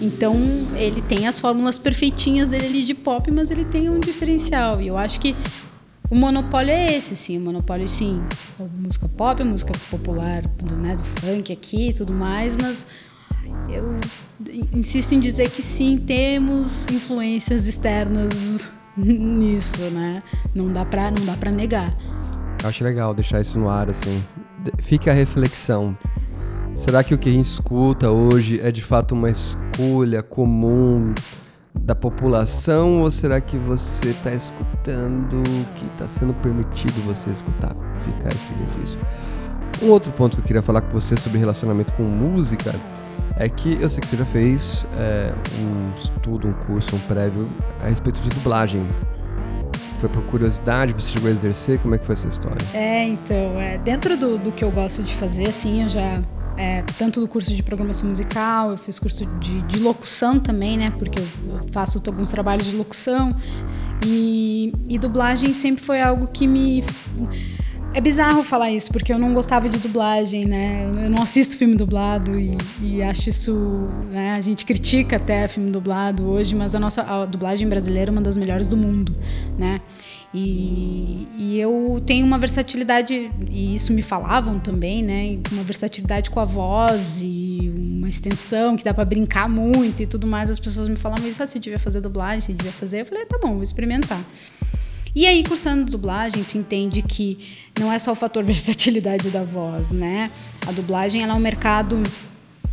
[0.00, 0.36] Então,
[0.76, 4.80] ele tem as fórmulas perfeitinhas dele ali de pop, mas ele tem um diferencial.
[4.80, 5.36] E eu acho que
[6.10, 7.38] o monopólio é esse, sim.
[7.38, 8.20] O monopólio, sim.
[8.58, 12.86] A música pop, música popular, do, né, do funk aqui e tudo mais, mas
[13.68, 13.98] eu
[14.72, 20.22] insisto em dizer que sim, temos influências externas nisso, né?
[20.54, 21.96] Não dá pra, não dá pra negar.
[22.64, 24.22] Acho legal deixar isso no ar, assim.
[24.78, 25.96] Fica a reflexão.
[26.74, 31.14] Será que o que a gente escuta hoje é de fato uma escolha comum
[31.78, 35.42] da população ou será que você está escutando
[35.76, 37.74] que está sendo permitido você escutar?
[38.04, 39.00] Fica esse registro.
[39.82, 42.74] Um outro ponto que eu queria falar com você sobre relacionamento com música
[43.36, 47.48] é que eu sei que você já fez é, um estudo, um curso, um prévio
[47.82, 48.86] a respeito de dublagem.
[50.00, 51.78] Foi por curiosidade, você chegou a exercer?
[51.78, 52.58] Como é que foi essa história?
[52.74, 56.22] É, então, é, dentro do, do que eu gosto de fazer, assim, eu já
[56.60, 60.92] é, tanto do curso de programação musical, eu fiz curso de, de locução também, né?
[60.98, 61.26] Porque eu
[61.72, 63.34] faço alguns trabalhos de locução.
[64.04, 66.84] E, e dublagem sempre foi algo que me
[67.92, 70.84] é bizarro falar isso, porque eu não gostava de dublagem, né?
[70.84, 73.88] Eu não assisto filme dublado e, e acho isso.
[74.10, 74.34] Né?
[74.34, 78.20] A gente critica até filme dublado hoje, mas a nossa a dublagem brasileira é uma
[78.20, 79.16] das melhores do mundo,
[79.58, 79.80] né?
[80.32, 85.40] E, e, eu tenho uma versatilidade, e isso me falavam também, né?
[85.50, 90.28] Uma versatilidade com a voz e uma extensão que dá para brincar muito e tudo
[90.28, 90.48] mais.
[90.48, 93.00] As pessoas me falavam isso, ah, você devia fazer dublagem, você devia fazer.
[93.00, 94.20] Eu falei, tá bom, vou experimentar.
[95.12, 97.38] E aí, cursando dublagem, tu entende que
[97.78, 100.30] não é só o fator versatilidade da voz, né?
[100.64, 102.00] A dublagem ela é um mercado.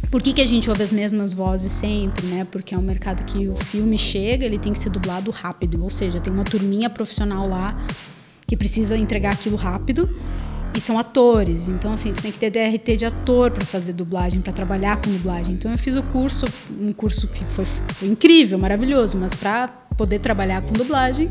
[0.10, 2.48] Por que, que a gente ouve as mesmas vozes sempre, né?
[2.50, 5.92] Porque é um mercado que o filme chega, ele tem que ser dublado rápido, ou
[5.92, 7.78] seja, tem uma turminha profissional lá
[8.46, 10.10] que precisa entregar aquilo rápido
[10.76, 11.68] e são atores.
[11.68, 15.12] Então, assim, tu tem que ter DRT de ator para fazer dublagem, para trabalhar com
[15.12, 15.54] dublagem.
[15.54, 16.46] Então, eu fiz o curso,
[16.80, 21.30] um curso que foi, foi incrível, maravilhoso, mas para poder trabalhar com dublagem,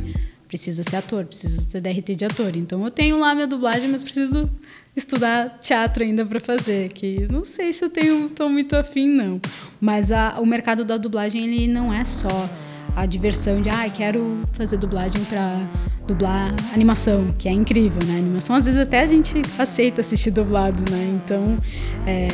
[0.48, 2.56] precisa ser ator, precisa ter DRT de ator.
[2.56, 4.50] Então eu tenho lá minha dublagem, mas preciso
[4.96, 9.40] estudar teatro ainda para fazer, que não sei se eu tenho tô muito afim não.
[9.80, 12.48] Mas a, o mercado da dublagem ele não é só
[12.96, 15.60] a diversão de ah, quero fazer dublagem para
[16.06, 18.18] dublar animação, que é incrível, né?
[18.18, 21.20] Animação às vezes até a gente aceita assistir dublado, né?
[21.22, 21.58] Então
[22.06, 22.28] é,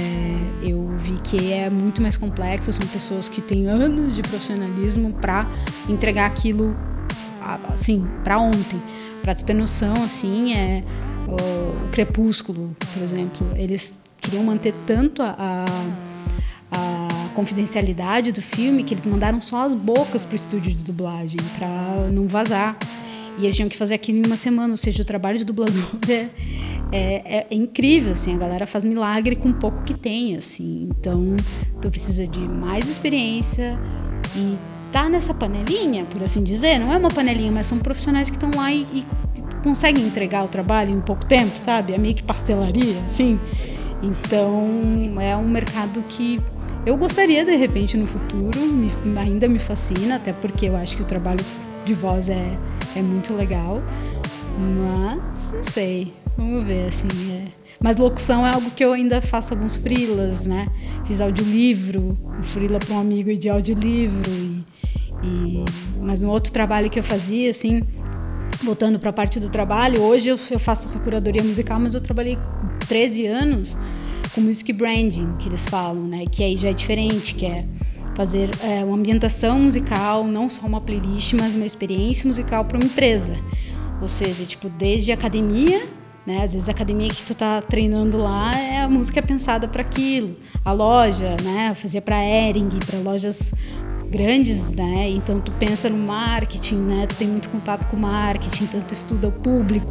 [0.63, 5.47] eu vi que é muito mais complexo, são pessoas que têm anos de profissionalismo para
[5.89, 6.73] entregar aquilo
[7.75, 8.81] assim, para ontem.
[9.23, 10.83] Para tu ter noção, assim, é
[11.29, 15.65] o, Crepúsculo, por exemplo, eles queriam manter tanto a, a,
[16.73, 22.11] a confidencialidade do filme que eles mandaram só as bocas pro estúdio de dublagem para
[22.11, 22.77] não vazar.
[23.39, 25.83] E eles tinham que fazer aquilo em uma semana, ou seja, o trabalho de dublador
[26.09, 26.29] é,
[26.93, 30.89] é, é, incrível, assim, a galera faz milagre com pouco que tem, assim.
[30.91, 31.35] Então,
[31.81, 33.79] tu precisa de mais experiência
[34.37, 34.57] e
[34.93, 36.79] tá nessa panelinha, por assim dizer.
[36.79, 39.05] Não é uma panelinha, mas são profissionais que estão lá e, e,
[39.63, 41.95] conseguem entregar o trabalho em pouco tempo, sabe?
[41.95, 43.41] É meio que pastelaria, assim.
[44.03, 44.69] Então,
[45.21, 46.41] é um mercado que
[46.85, 51.03] eu gostaria, de repente, no futuro, me, ainda me fascina, até porque eu acho que
[51.03, 51.45] o trabalho
[51.85, 52.59] de voz é,
[52.95, 53.81] é muito legal.
[54.59, 57.63] Mas, não sei, vamos ver, assim, é.
[57.81, 60.69] Mas locução é algo que eu ainda faço alguns frilas, né?
[61.05, 64.72] Fiz audiolivro, um frila para um amigo de audiolivro e
[65.23, 65.65] e,
[66.01, 67.83] mas um outro trabalho que eu fazia, assim,
[68.63, 72.01] voltando para a parte do trabalho, hoje eu, eu, faço essa curadoria musical, mas eu
[72.01, 72.39] trabalhei
[72.89, 73.77] 13 anos
[74.35, 76.25] com music branding, que eles falam, né?
[76.31, 77.65] Que aí já é diferente, que é
[78.15, 82.85] fazer é, uma ambientação musical, não só uma playlist, mas uma experiência musical para uma
[82.85, 83.37] empresa.
[84.01, 85.83] Ou seja, tipo, desde academia,
[86.27, 86.43] né?
[86.43, 89.83] Às vezes a academia que tu tá treinando lá, é a música é pensada para
[89.83, 90.37] aquilo.
[90.65, 91.69] A loja, né?
[91.71, 93.55] Eu fazia para Ering, para lojas
[94.13, 95.09] grandes, né?
[95.09, 97.07] Então tu pensa no marketing, né?
[97.09, 99.91] Tu tem muito contato com marketing, então tu estuda o público,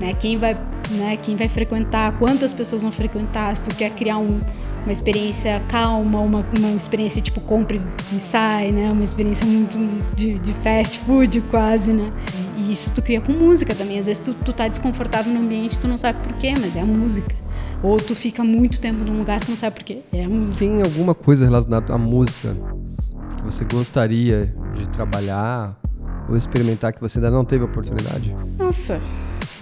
[0.00, 0.14] né?
[0.14, 0.54] Quem vai,
[0.92, 1.18] né?
[1.20, 4.40] Quem vai frequentar, quantas pessoas vão frequentar, se tu quer criar um,
[4.84, 7.82] uma experiência calma, uma, uma experiência tipo compre
[8.16, 8.92] e sai, né?
[8.92, 9.76] Uma experiência muito
[10.14, 12.12] de, de fast food quase, né?
[12.56, 13.98] E isso tu cria com música também.
[13.98, 16.80] Às vezes tu, tu tá desconfortável no ambiente, tu não sabe por quê, mas é
[16.80, 17.34] a música.
[17.82, 19.98] Ou tu fica muito tempo num lugar, tu não sabe por quê.
[20.12, 20.58] É a música.
[20.58, 22.56] Tem alguma coisa relacionada à música
[23.50, 25.74] você gostaria de trabalhar
[26.28, 28.30] ou experimentar que você ainda não teve oportunidade?
[28.58, 29.00] Nossa,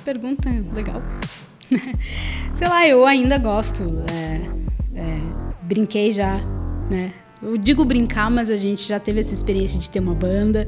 [0.04, 1.00] pergunta legal.
[2.52, 3.84] Sei lá, eu ainda gosto.
[4.12, 5.20] É, é,
[5.62, 6.40] brinquei já,
[6.90, 7.12] né?
[7.40, 10.66] Eu digo brincar, mas a gente já teve essa experiência de ter uma banda.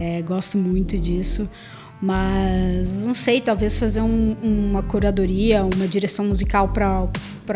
[0.00, 1.46] É, gosto muito disso.
[2.00, 7.08] Mas não sei, talvez fazer um, uma curadoria, uma direção musical para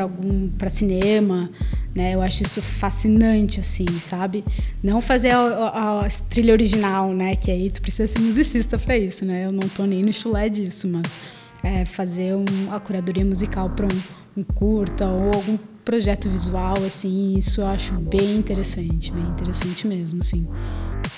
[0.02, 1.48] algum para cinema,
[1.94, 2.14] né?
[2.14, 4.44] Eu acho isso fascinante assim, sabe?
[4.82, 7.36] Não fazer a, a, a trilha original, né?
[7.36, 9.46] Que aí tu precisa ser musicista para isso, né?
[9.46, 11.18] Eu não tô nem no chulé disso, mas
[11.62, 14.00] é, fazer um, a curadoria musical para um,
[14.36, 20.20] um curta ou algum projeto visual assim, isso eu acho bem interessante, bem interessante mesmo,
[20.20, 20.46] assim.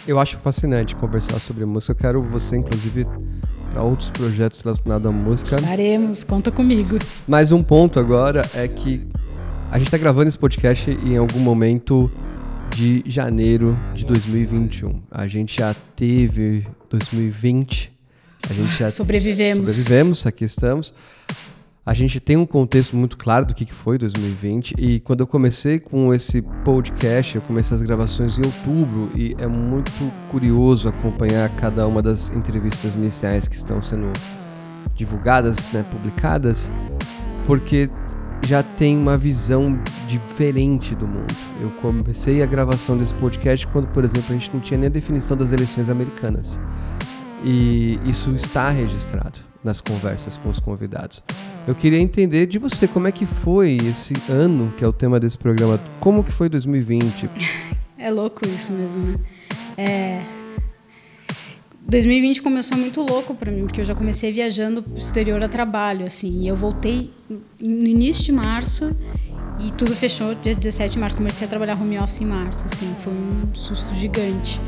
[0.07, 1.93] Eu acho fascinante conversar sobre música.
[1.93, 3.05] Eu quero você, inclusive,
[3.73, 5.59] para outros projetos relacionados à música.
[5.59, 6.99] Faremos, conta comigo.
[7.27, 9.07] Mais um ponto agora é que
[9.71, 12.11] a gente está gravando esse podcast em algum momento
[12.75, 15.03] de janeiro de 2021.
[15.11, 17.93] A gente já teve 2020.
[18.49, 19.71] A gente já sobrevivemos.
[19.71, 20.93] Sobrevivemos, aqui estamos.
[21.91, 25.81] A gente tem um contexto muito claro do que foi 2020 e quando eu comecei
[25.81, 29.91] com esse podcast, eu comecei as gravações em outubro e é muito
[30.31, 34.07] curioso acompanhar cada uma das entrevistas iniciais que estão sendo
[34.95, 36.71] divulgadas, né, publicadas,
[37.45, 37.91] porque
[38.47, 39.77] já tem uma visão
[40.07, 41.35] diferente do mundo.
[41.61, 44.93] Eu comecei a gravação desse podcast quando, por exemplo, a gente não tinha nem a
[44.93, 46.61] definição das eleições americanas.
[47.45, 51.25] e isso está registrado nas conversas com os convidados.
[51.67, 55.21] Eu queria entender de você como é que foi esse ano, que é o tema
[55.21, 57.29] desse programa, como que foi 2020?
[57.99, 59.19] É louco isso mesmo, né?
[59.77, 60.23] É...
[61.87, 66.07] 2020 começou muito louco para mim, porque eu já comecei viajando pro exterior a trabalho,
[66.07, 68.97] assim, e eu voltei no início de março
[69.61, 71.17] e tudo fechou dia 17 de março.
[71.17, 74.61] Comecei a trabalhar home office em março, assim, foi um susto gigante.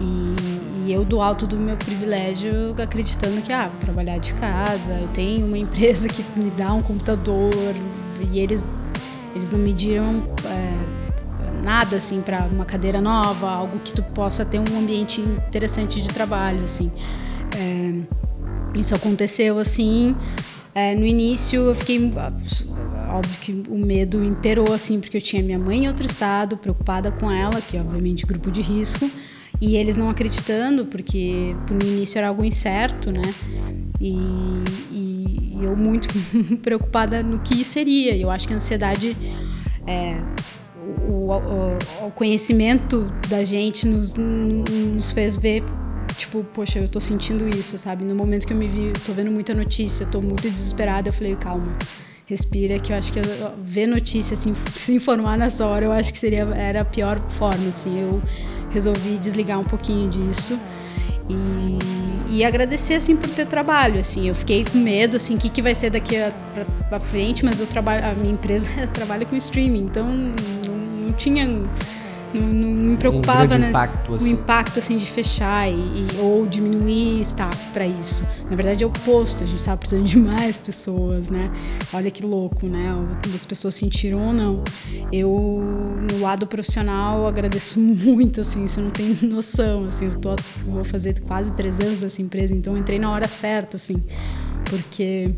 [0.00, 0.34] E,
[0.90, 5.46] e, eu do alto do meu privilégio, acreditando que, ah, trabalhar de casa, eu tenho
[5.46, 7.52] uma empresa que me dá um computador,
[8.32, 8.66] e eles,
[9.34, 14.44] eles não me diram é, nada, assim, para uma cadeira nova, algo que tu possa
[14.44, 16.90] ter um ambiente interessante de trabalho, assim.
[17.56, 20.14] É, isso aconteceu, assim,
[20.74, 22.12] é, no início eu fiquei
[23.08, 27.10] óbvio que o medo imperou assim porque eu tinha minha mãe em outro estado preocupada
[27.10, 29.10] com ela que é obviamente grupo de risco
[29.60, 33.20] e eles não acreditando, porque no início era algo incerto, né?
[34.00, 34.16] E,
[34.90, 36.08] e, e eu muito
[36.62, 38.16] preocupada no que seria.
[38.16, 39.14] Eu acho que a ansiedade,
[39.86, 40.16] é,
[41.06, 45.62] o, o, o, conhecimento da gente nos, nos fez ver
[46.16, 48.04] tipo, poxa, eu tô sentindo isso, sabe?
[48.04, 51.34] No momento que eu me vi, tô vendo muita notícia, tô muito desesperada, eu falei,
[51.34, 51.76] calma,
[52.26, 53.20] respira, que eu acho que
[53.64, 57.68] ver notícia, assim, se informar nessa hora, eu acho que seria era a pior forma,
[57.68, 58.00] assim.
[58.00, 58.22] Eu
[58.70, 60.58] resolvi desligar um pouquinho disso.
[61.28, 61.78] E,
[62.38, 64.28] e agradecer assim por ter trabalho assim.
[64.28, 66.16] Eu fiquei com medo assim que, que vai ser daqui
[66.88, 71.46] para frente mas eu trabalho a minha empresa trabalha com streaming então não, não tinha
[72.38, 74.24] não, não me preocupava um né, impacto, assim.
[74.24, 78.24] o impacto assim de fechar e, e ou diminuir staff para isso.
[78.48, 81.50] Na verdade é o oposto, a gente estava precisando de mais pessoas, né?
[81.92, 82.94] Olha que louco, né?
[83.34, 84.64] As pessoas sentiram ou não.
[85.12, 85.62] Eu
[86.12, 90.34] no lado profissional agradeço muito, assim, você não tem noção, assim, eu tô
[90.66, 94.02] vou fazer quase três anos essa empresa, então entrei na hora certa, assim,
[94.64, 95.34] porque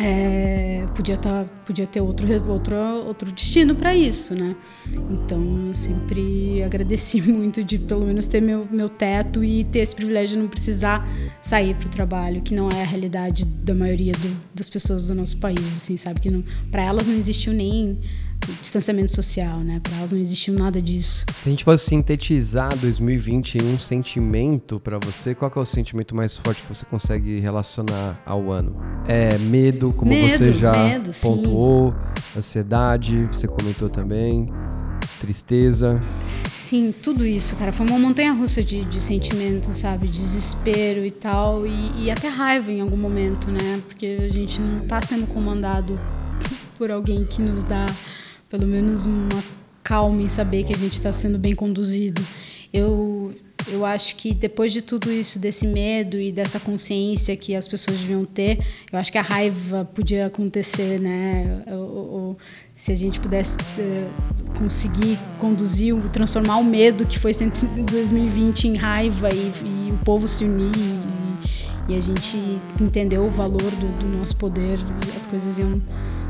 [0.00, 4.54] é, podia, tá, podia ter outro, outro, outro destino para isso, né?
[5.10, 9.94] Então, eu sempre agradeci muito de pelo menos ter meu, meu teto e ter esse
[9.94, 11.06] privilégio de não precisar
[11.40, 15.14] sair para o trabalho, que não é a realidade da maioria do, das pessoas do
[15.14, 16.20] nosso país, assim, sabe?
[16.20, 17.98] Que para elas não existiu nem
[18.62, 19.80] distanciamento social, né?
[19.82, 21.24] Para elas não existiu nada disso.
[21.40, 26.14] Se a gente fosse sintetizar 2020 em um sentimento para você, qual é o sentimento
[26.14, 28.76] mais forte que você consegue relacionar ao ano?
[29.06, 32.38] É medo, como medo, você já medo, pontuou, sim.
[32.38, 34.48] ansiedade, você comentou também,
[35.20, 36.00] tristeza.
[36.22, 37.72] Sim, tudo isso, cara.
[37.72, 40.08] Foi uma montanha russa de, de sentimentos, sabe?
[40.08, 41.66] Desespero e tal.
[41.66, 43.80] E, e até raiva em algum momento, né?
[43.86, 45.98] Porque a gente não está sendo comandado
[46.76, 47.86] por alguém que nos dá
[48.48, 49.42] pelo menos uma
[49.82, 52.22] calma em saber que a gente está sendo bem conduzido.
[52.72, 53.34] Eu
[53.68, 57.98] eu acho que depois de tudo isso, desse medo e dessa consciência que as pessoas
[57.98, 61.62] deviam ter, eu acho que a raiva podia acontecer, né?
[61.66, 62.38] Ou, ou,
[62.76, 68.76] se a gente pudesse uh, conseguir conduzir, transformar o medo que foi em 2020 em
[68.76, 70.72] raiva e, e o povo se unir
[71.88, 72.38] e, e, a gente
[72.80, 74.78] entendeu o valor do, do nosso poder,
[75.16, 75.80] as coisas iam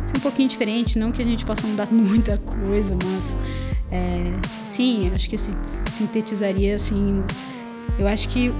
[0.07, 0.99] ser um pouquinho diferente.
[0.99, 3.37] Não que a gente possa mudar muita coisa, mas
[3.91, 4.33] é,
[4.65, 7.23] sim, acho que sintetizaria assim.
[7.99, 8.53] Eu acho que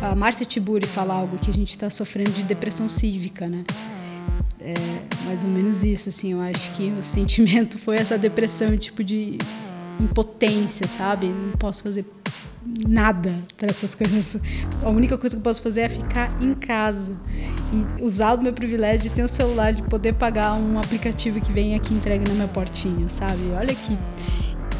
[0.00, 3.64] a Márcia Tiburi fala algo que a gente está sofrendo de depressão cívica, né?
[4.60, 4.74] É
[5.26, 6.32] mais ou menos isso, assim.
[6.32, 9.38] Eu acho que o sentimento foi essa depressão, tipo de
[10.00, 11.26] impotência, sabe?
[11.26, 12.04] Não posso fazer
[12.88, 14.36] nada para essas coisas.
[14.82, 17.12] A única coisa que eu posso fazer é ficar em casa
[17.72, 21.52] e usar o meu privilégio de ter um celular, de poder pagar um aplicativo que
[21.52, 23.50] vem aqui entregue na minha portinha, sabe?
[23.56, 23.98] Olha que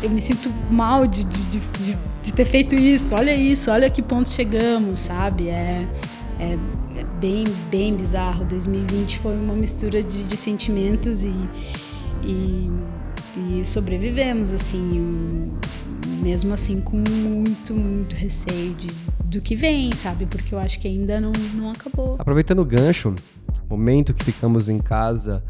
[0.02, 3.14] eu me sinto mal de, de, de, de, ter feito isso.
[3.14, 5.48] Olha isso, olha que ponto chegamos, sabe?
[5.48, 5.86] É,
[6.38, 6.58] é,
[6.96, 8.44] é bem, bem bizarro.
[8.44, 11.34] 2020 foi uma mistura de, de sentimentos e,
[12.22, 12.70] e,
[13.36, 15.52] e sobrevivemos, assim.
[16.22, 18.86] Mesmo assim com muito, muito receio de,
[19.24, 20.24] do que vem, sabe?
[20.24, 22.16] Porque eu acho que ainda não, não acabou.
[22.18, 23.14] Aproveitando o gancho,
[23.68, 25.42] momento que ficamos em casa,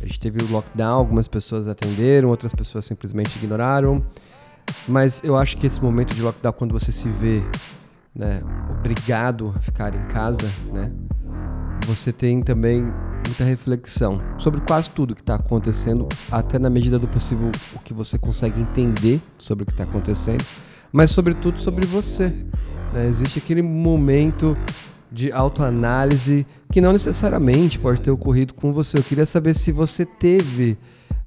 [0.00, 4.04] a gente teve o lockdown, algumas pessoas atenderam, outras pessoas simplesmente ignoraram.
[4.86, 7.42] Mas eu acho que esse momento de lockdown, quando você se vê
[8.14, 8.42] né,
[8.78, 10.92] obrigado a ficar em casa, né,
[11.86, 12.86] você tem também
[13.26, 17.94] muita reflexão sobre quase tudo que está acontecendo, até na medida do possível o que
[17.94, 20.44] você consegue entender sobre o que está acontecendo,
[20.92, 22.32] mas sobretudo sobre você.
[22.92, 23.06] Né?
[23.08, 24.56] Existe aquele momento
[25.10, 28.98] de autoanálise que não necessariamente pode ter ocorrido com você.
[28.98, 30.78] Eu queria saber se você teve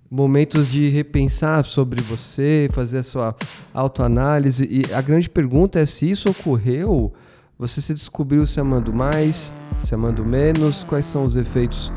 [0.10, 3.36] momentos de repensar sobre você, fazer a sua
[3.74, 4.68] autoanálise.
[4.70, 7.14] E a grande pergunta é se isso ocorreu
[7.58, 10.84] Você se descobriu se amando mais, se amando menos?
[10.84, 11.90] Quais são os efeitos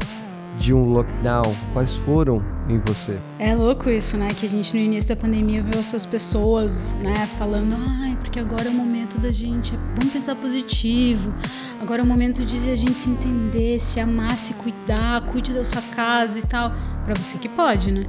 [0.57, 1.53] de um lockdown?
[1.73, 3.19] Quais foram em você?
[3.41, 4.29] É louco isso, né?
[4.29, 8.67] Que a gente no início da pandemia viu essas pessoas, né, falando, ai, porque agora
[8.67, 11.35] é o momento da gente, vamos pensar positivo.
[11.83, 15.65] Agora é o momento de a gente se entender, se amar, se cuidar, cuide da
[15.65, 16.73] sua casa e tal.
[17.05, 18.07] Para você que pode, né?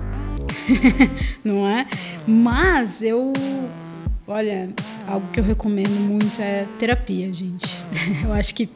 [1.43, 1.87] Não é?
[2.27, 3.33] Mas eu
[4.31, 4.69] Olha,
[5.07, 7.67] algo que eu recomendo muito é terapia, gente.
[8.23, 8.69] Eu acho que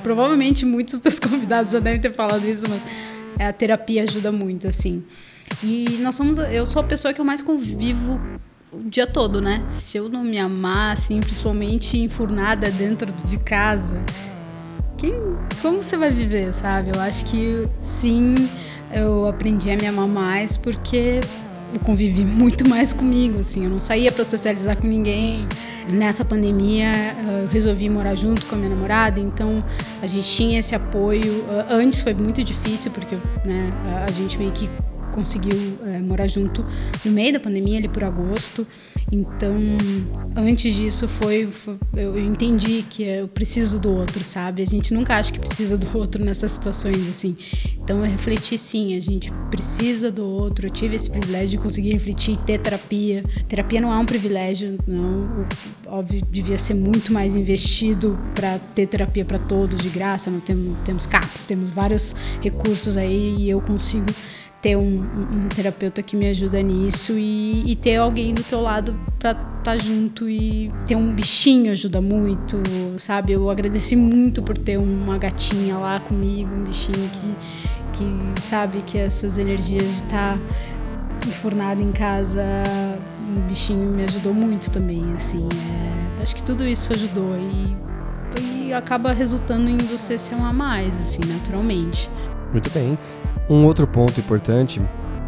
[0.00, 2.80] provavelmente muitos dos convidados já devem ter falado isso, mas
[3.36, 5.02] a terapia ajuda muito, assim.
[5.60, 8.20] E nós somos, eu sou a pessoa que eu mais convivo
[8.72, 9.64] o dia todo, né?
[9.66, 14.00] Se eu não me amar, assim, principalmente enfurnada dentro de casa,
[14.96, 15.14] quem,
[15.60, 16.92] como você vai viver, sabe?
[16.94, 18.36] Eu acho que sim,
[18.92, 21.18] eu aprendi a me amar mais porque
[21.72, 25.46] eu convivi muito mais comigo, assim, eu não saía para socializar com ninguém.
[25.90, 26.92] Nessa pandemia,
[27.42, 29.64] eu resolvi morar junto com a minha namorada, então
[30.00, 31.44] a gente tinha esse apoio.
[31.68, 33.70] Antes foi muito difícil porque, né,
[34.08, 34.68] a gente meio que
[35.12, 36.64] conseguiu é, morar junto
[37.04, 38.66] no meio da pandemia, ali por agosto.
[39.10, 39.54] Então,
[40.36, 44.62] antes disso, foi, foi, eu entendi que eu preciso do outro, sabe?
[44.62, 47.36] A gente nunca acha que precisa do outro nessas situações assim.
[47.82, 50.66] Então, eu refleti sim, a gente precisa do outro.
[50.66, 53.24] Eu tive esse privilégio de conseguir refletir e ter terapia.
[53.48, 55.46] Terapia não é um privilégio, não.
[55.86, 60.30] Óbvio, devia ser muito mais investido para ter terapia para todos de graça.
[60.30, 64.06] Nós temos, temos CAPs, temos vários recursos aí e eu consigo
[64.62, 68.94] ter um, um, terapeuta que me ajuda nisso e, e ter alguém do teu lado
[69.18, 72.62] para estar tá junto e ter um bichinho ajuda muito,
[72.96, 73.32] sabe?
[73.32, 78.96] Eu agradeci muito por ter uma gatinha lá comigo, um bichinho que, que sabe, que
[78.96, 82.44] essas energias de estar tá enfurnado em casa,
[83.36, 85.48] um bichinho me ajudou muito também, assim.
[86.18, 90.96] É, acho que tudo isso ajudou e, e acaba resultando em você se amar mais,
[91.00, 92.08] assim, naturalmente.
[92.52, 92.96] Muito bem.
[93.48, 94.80] Um outro ponto importante,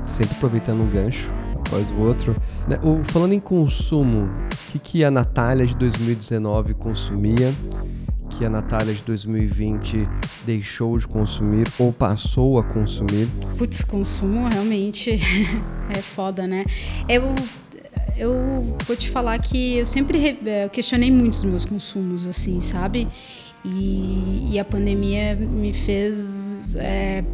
[0.07, 1.31] sempre aproveitando um gancho
[1.67, 2.37] após o outro,
[2.69, 7.53] né, o, falando em consumo, o que, que a Natália de 2019 consumia,
[8.31, 10.09] que a Natália de 2020
[10.45, 13.29] deixou de consumir ou passou a consumir?
[13.57, 15.11] Putz, consumo realmente
[15.97, 16.65] é foda, né?
[17.09, 17.35] Eu,
[18.17, 23.09] eu vou te falar que eu sempre eu questionei muito os meus consumos, assim, sabe?
[23.65, 27.25] E, e a pandemia me fez é,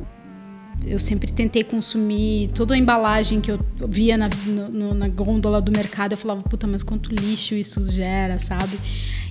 [0.86, 5.70] eu sempre tentei consumir toda a embalagem que eu via na, no, na gôndola do
[5.70, 6.12] mercado.
[6.12, 8.78] Eu falava, puta, mas quanto lixo isso gera, sabe?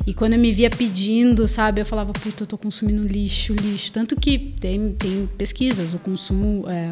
[0.06, 3.92] E quando eu me via pedindo, sabe, eu falava, puta, eu tô consumindo lixo, lixo.
[3.92, 6.92] Tanto que tem, tem pesquisas, o consumo, é,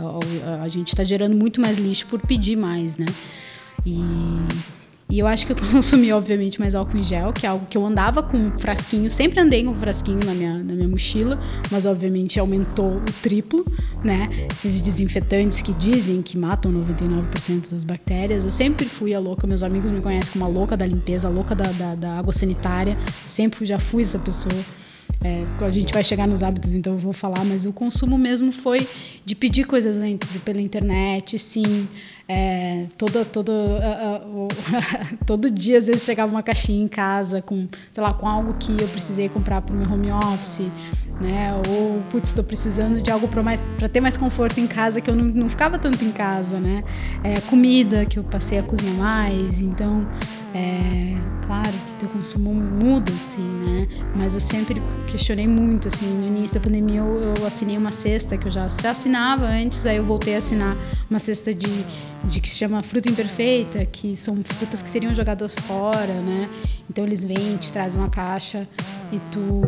[0.61, 3.05] a gente está gerando muito mais lixo por pedir mais, né?
[3.85, 3.99] E
[5.09, 7.77] e eu acho que eu consumi, obviamente, mais álcool em gel, que é algo que
[7.77, 11.39] eu andava com um frasquinho, sempre andei com um frasquinho na minha, na minha mochila,
[11.71, 13.65] mas obviamente aumentou o triplo,
[14.03, 14.29] né?
[14.51, 18.43] Esses desinfetantes que dizem que matam 99% das bactérias.
[18.43, 21.31] Eu sempre fui a louca, meus amigos me conhecem como a louca da limpeza, a
[21.31, 24.61] louca da, da, da água sanitária, sempre já fui essa pessoa.
[25.23, 28.51] É, a gente vai chegar nos hábitos, então eu vou falar, mas o consumo mesmo
[28.51, 28.87] foi
[29.25, 29.99] de pedir coisas
[30.45, 31.87] pela internet, sim.
[32.29, 37.41] É, todo, todo, uh, uh, uh, todo dia, às vezes, chegava uma caixinha em casa
[37.41, 40.69] com, sei lá, com algo que eu precisei comprar para o meu home office,
[41.21, 41.53] né?
[41.69, 45.25] Ou, putz, estou precisando de algo para ter mais conforto em casa, que eu não,
[45.25, 46.83] não ficava tanto em casa, né?
[47.23, 50.05] É, comida, que eu passei a cozinhar mais, então...
[50.55, 51.15] É,
[51.45, 53.87] claro que teu consumo muda, assim, né?
[54.15, 58.37] Mas eu sempre questionei muito, assim, no início da pandemia eu, eu assinei uma cesta
[58.37, 60.75] que eu já, já assinava antes, aí eu voltei a assinar
[61.09, 61.85] uma cesta de,
[62.25, 66.49] de que se chama fruta imperfeita, que são frutas que seriam jogadas fora, né?
[66.89, 68.67] Então eles vêm, te trazem uma caixa
[69.11, 69.61] e tu,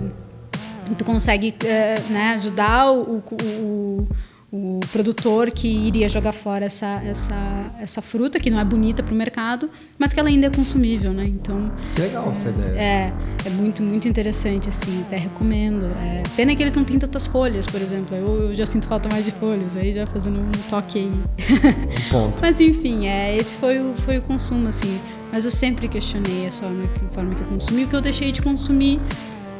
[0.98, 4.08] tu consegue é, né, ajudar o, o
[4.52, 9.14] o produtor que iria jogar fora essa, essa, essa fruta que não é bonita para
[9.14, 11.26] o mercado, mas que ela ainda é consumível, né?
[11.26, 12.80] Então que legal essa ideia.
[12.80, 13.14] É,
[13.46, 15.86] é muito muito interessante assim, até recomendo.
[15.86, 18.16] É, pena que eles não têm tantas folhas, por exemplo.
[18.18, 21.06] Eu, eu já sinto falta mais de folhas, aí já fazendo um toque aí.
[21.06, 22.38] Um ponto.
[22.42, 25.00] mas enfim, é, esse foi o, foi o consumo assim.
[25.32, 28.32] Mas eu sempre questionei a forma, a forma que eu consumi, o que eu deixei
[28.32, 29.00] de consumir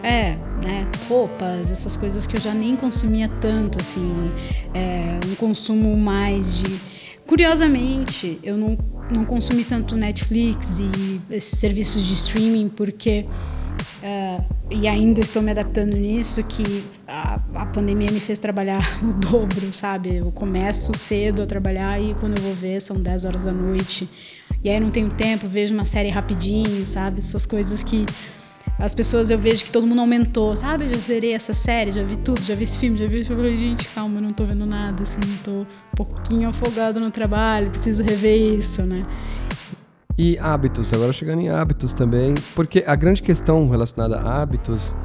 [0.04, 0.88] é, né?
[1.08, 4.32] Roupas, essas coisas que eu já nem consumia tanto, assim.
[4.74, 6.80] É, um consumo mais de.
[7.26, 8.78] Curiosamente, eu não,
[9.12, 13.26] não consumi tanto Netflix e esses serviços de streaming porque.
[14.02, 16.64] Uh, e ainda estou me adaptando nisso, que
[17.06, 20.18] a, a, pandemia me fez trabalhar o dobro, sabe?
[20.18, 24.10] Eu começo cedo a trabalhar e quando eu vou ver são 10 horas da noite.
[24.64, 27.20] E aí não tenho tempo, vejo uma série rapidinho, sabe?
[27.20, 28.06] Essas coisas que
[28.80, 30.86] as pessoas eu vejo que todo mundo aumentou, sabe?
[30.86, 33.20] Eu já zerei essa série, já vi tudo, já vi esse filme, já vi.
[33.20, 35.66] Eu falei, gente, calma, não tô vendo nada, assim, tô um
[35.96, 39.06] pouquinho afogado no trabalho, preciso rever isso, né?
[40.18, 44.96] E hábitos, agora chegando em hábitos também, porque a grande questão relacionada a hábitos,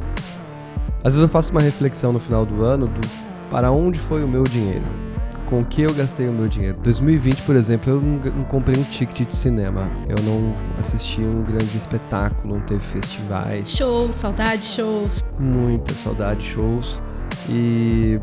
[1.03, 4.29] às vezes eu faço uma reflexão no final do ano do para onde foi o
[4.29, 5.14] meu dinheiro
[5.55, 6.77] com o que eu gastei o meu dinheiro.
[6.83, 9.89] 2020, por exemplo, eu não, comprei um ticket de cinema.
[10.09, 13.69] Eu não assisti um grande espetáculo, não teve festivais.
[13.71, 15.23] Shows, saudade shows.
[15.39, 17.01] Muita saudade shows.
[17.49, 18.19] E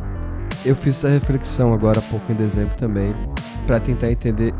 [0.65, 3.13] eu fiz essa reflexão agora há pouco em dezembro também,
[3.65, 4.53] para tentar entender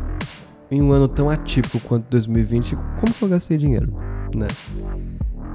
[0.70, 3.92] em um ano tão atípico quanto 2020, como que eu gastei dinheiro,
[4.34, 4.46] né?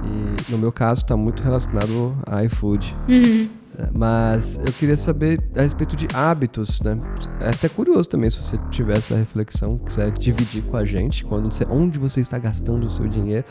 [0.04, 2.94] E no meu caso está muito relacionado a iFood.
[3.08, 3.57] Uhum.
[3.92, 6.98] Mas eu queria saber a respeito de hábitos, né?
[7.40, 11.52] É até curioso também se você tiver essa reflexão, quiser dividir com a gente, quando
[11.52, 13.44] você, onde você está gastando o seu dinheiro.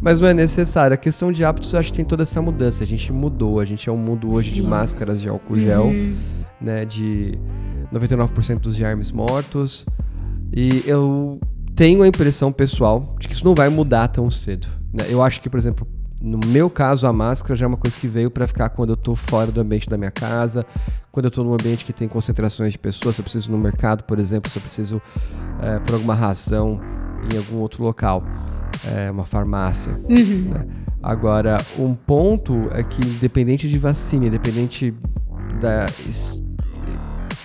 [0.00, 0.94] Mas não é necessário.
[0.94, 2.82] A questão de hábitos, eu acho que tem toda essa mudança.
[2.82, 3.60] A gente mudou.
[3.60, 4.56] A gente é um mundo hoje Sim.
[4.56, 6.16] de máscaras de álcool gel, uhum.
[6.60, 6.84] né?
[6.84, 7.38] De
[7.92, 9.86] 99% dos germes mortos.
[10.52, 11.40] E eu
[11.76, 14.66] tenho a impressão pessoal de que isso não vai mudar tão cedo.
[14.92, 15.06] Né?
[15.08, 15.86] Eu acho que, por exemplo,
[16.22, 18.96] no meu caso, a máscara já é uma coisa que veio para ficar quando eu
[18.96, 20.64] tô fora do ambiente da minha casa,
[21.10, 24.04] quando eu tô num ambiente que tem concentrações de pessoas, se eu preciso no mercado,
[24.04, 25.02] por exemplo, se eu preciso
[25.60, 26.80] é, por alguma razão
[27.32, 28.22] em algum outro local,
[28.94, 29.92] é, uma farmácia.
[29.94, 30.50] Uhum.
[30.50, 30.68] Né?
[31.02, 34.94] Agora, um ponto é que, independente de vacina, independente
[35.60, 35.86] da.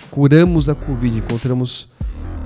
[0.08, 1.88] Curamos a Covid, encontramos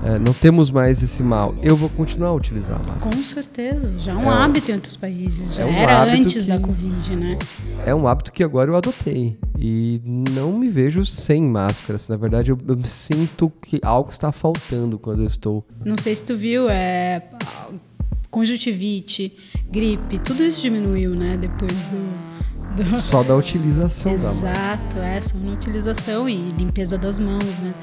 [0.05, 3.17] é, não temos mais esse mal, eu vou continuar a utilizar a máscara.
[3.17, 6.43] Com certeza, já é um é, hábito em outros países, já é um era antes
[6.43, 7.39] que, da Covid, né?
[7.87, 10.01] É um hábito que agora eu adotei e
[10.33, 12.09] não me vejo sem máscaras.
[12.09, 15.63] Na verdade, eu, eu sinto que algo está faltando quando eu estou.
[15.85, 17.23] Não sei se tu viu, é
[18.29, 19.37] conjuntivite,
[19.71, 21.37] gripe, tudo isso diminuiu, né?
[21.37, 22.97] Depois do, do...
[22.97, 27.75] Só da utilização Exato, da é, só na utilização e limpeza das mãos, né?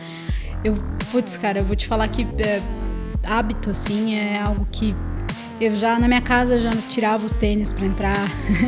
[0.64, 0.76] Eu,
[1.12, 2.62] putz, cara, eu vou te falar que é,
[3.26, 4.94] hábito, assim, é algo que
[5.60, 8.18] eu já, na minha casa, eu já tirava os tênis para entrar.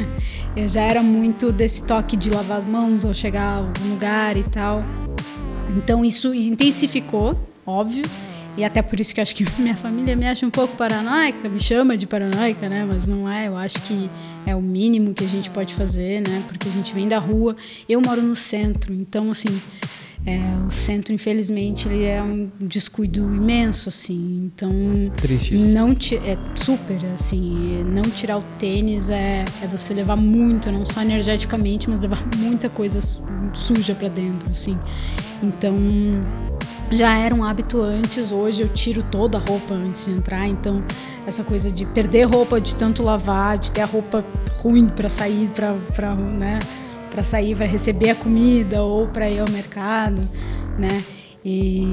[0.55, 4.37] eu já era muito desse toque de lavar as mãos ao chegar a algum lugar
[4.37, 4.81] e tal.
[5.77, 8.03] Então isso intensificou, óbvio.
[8.57, 11.47] E até por isso que eu acho que minha família me acha um pouco paranoica,
[11.47, 12.85] me chama de paranoica, né?
[12.87, 14.09] Mas não é, eu acho que
[14.45, 16.43] é o mínimo que a gente pode fazer, né?
[16.47, 17.55] Porque a gente vem da rua.
[17.87, 19.61] Eu moro no centro, então assim,
[20.25, 24.51] é, o centro, infelizmente, ele é um descuido imenso, assim.
[24.53, 24.71] Então,
[25.15, 27.83] Triste não é super, assim.
[27.85, 32.69] Não tirar o tênis é, é você levar muito, não só energeticamente, mas levar muita
[32.69, 32.99] coisa
[33.53, 34.77] suja para dentro, assim.
[35.41, 35.75] Então,
[36.91, 38.31] já era um hábito antes.
[38.31, 40.47] Hoje eu tiro toda a roupa antes de entrar.
[40.47, 40.83] Então,
[41.25, 44.23] essa coisa de perder roupa de tanto lavar, de ter a roupa
[44.59, 45.49] ruim para sair,
[45.95, 46.59] para, né?
[47.11, 50.21] Para sair, para receber a comida ou para ir ao mercado,
[50.79, 51.03] né?
[51.43, 51.83] E,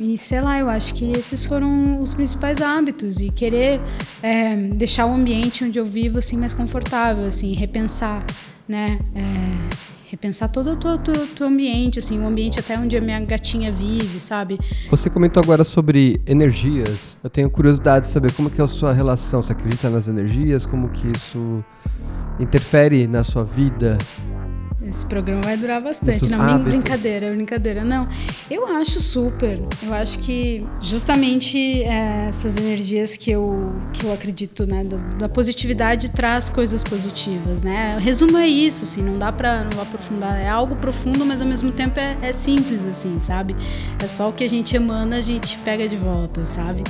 [0.00, 3.78] e, sei lá, eu acho que esses foram os principais hábitos e querer
[4.22, 8.24] é, deixar o ambiente onde eu vivo assim mais confortável, assim, repensar,
[8.66, 8.98] né?
[9.14, 13.20] É, repensar todo o teu, teu, teu, ambiente, assim, o ambiente até onde a minha
[13.20, 14.58] gatinha vive, sabe?
[14.90, 17.18] Você comentou agora sobre energias.
[17.22, 19.42] Eu tenho curiosidade de saber como que é a sua relação.
[19.42, 20.64] Você acredita nas energias?
[20.64, 21.62] Como que isso
[22.40, 23.98] interfere na sua vida?
[24.90, 26.28] Esse programa vai durar bastante.
[26.28, 26.64] Não, hábitos.
[26.64, 27.84] brincadeira, brincadeira.
[27.84, 28.08] Não,
[28.50, 29.60] eu acho super.
[29.82, 35.28] Eu acho que justamente é, essas energias que eu, que eu acredito, né, da, da,
[35.28, 37.96] positividade traz coisas positivas, né?
[37.96, 40.38] O resumo é isso, assim, não dá pra não aprofundar.
[40.38, 43.54] É algo profundo, mas ao mesmo tempo é, é simples, assim, sabe?
[44.02, 46.82] É só o que a gente emana, a gente pega de volta, sabe?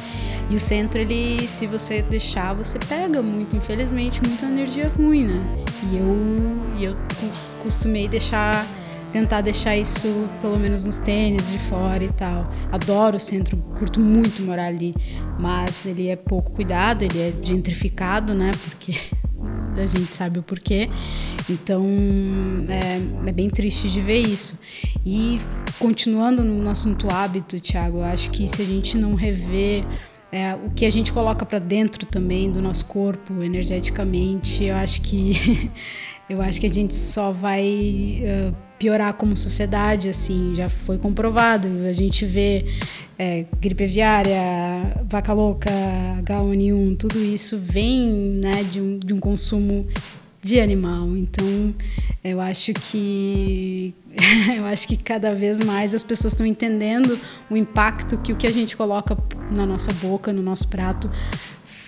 [0.50, 5.64] E o centro, ele, se você deixar, você pega muito, infelizmente, muita energia ruim, né?
[5.82, 6.96] E eu, e eu
[7.62, 8.66] costumei deixar
[9.12, 12.44] tentar deixar isso pelo menos nos tênis de fora e tal.
[12.70, 14.94] Adoro o centro, curto muito morar ali,
[15.38, 18.50] mas ele é pouco cuidado, ele é gentrificado, né?
[18.64, 18.94] Porque
[19.76, 20.88] a gente sabe o porquê.
[21.48, 21.84] Então
[22.68, 24.58] é, é bem triste de ver isso.
[25.04, 25.38] E
[25.78, 29.84] continuando no assunto hábito, Thiago, acho que se a gente não rever
[30.32, 35.00] é, o que a gente coloca para dentro também do nosso corpo energeticamente, eu acho
[35.02, 35.70] que
[36.30, 41.66] eu acho que a gente só vai uh, piorar como sociedade, assim, já foi comprovado.
[41.88, 42.64] A gente vê
[43.18, 44.40] é, gripe aviária,
[45.04, 45.70] vaca louca,
[46.22, 48.08] H1N1, tudo isso vem
[48.40, 49.86] né, de, um, de um consumo
[50.42, 51.16] de animal.
[51.16, 51.74] Então,
[52.24, 53.94] eu acho que
[54.56, 57.18] eu acho que cada vez mais as pessoas estão entendendo
[57.50, 59.16] o impacto que o que a gente coloca
[59.50, 61.10] na nossa boca, no nosso prato,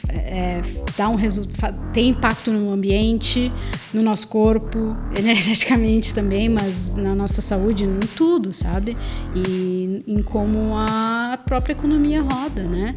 [0.09, 0.61] é,
[0.97, 1.17] dá um
[1.93, 3.53] tem impacto no ambiente,
[3.95, 8.97] no nosso corpo, energeticamente também, mas na nossa saúde, em tudo, sabe?
[9.35, 12.97] E em como a própria economia roda, né?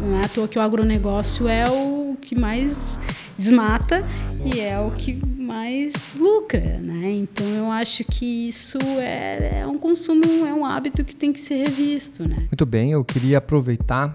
[0.00, 2.98] Não é à toa que o agronegócio é o que mais
[3.36, 4.04] desmata
[4.44, 7.10] e é o que mais lucra, né?
[7.10, 11.40] Então eu acho que isso é, é um consumo, é um hábito que tem que
[11.40, 12.36] ser revisto, né?
[12.50, 14.14] Muito bem, eu queria aproveitar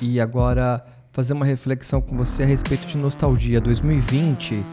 [0.00, 3.60] e agora fazer uma reflexão com você a respeito de nostalgia.
[3.60, 4.64] 2020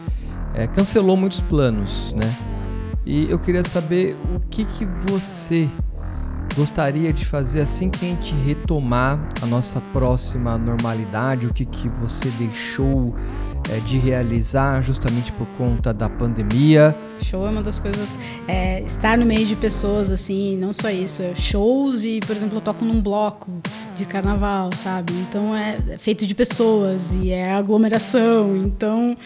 [0.54, 2.34] é, cancelou muitos planos, né?
[3.04, 5.68] E eu queria saber o que, que você
[6.58, 11.88] gostaria de fazer assim que a gente retomar a nossa próxima normalidade, o que, que
[11.88, 13.14] você deixou
[13.70, 16.96] é, de realizar justamente por conta da pandemia.
[17.22, 18.18] Show é uma das coisas.
[18.48, 22.56] É, estar no meio de pessoas, assim, não só isso, é shows e, por exemplo,
[22.56, 23.52] eu toco num bloco
[23.96, 25.12] de carnaval, sabe?
[25.12, 28.56] Então é feito de pessoas e é aglomeração.
[28.56, 29.16] Então.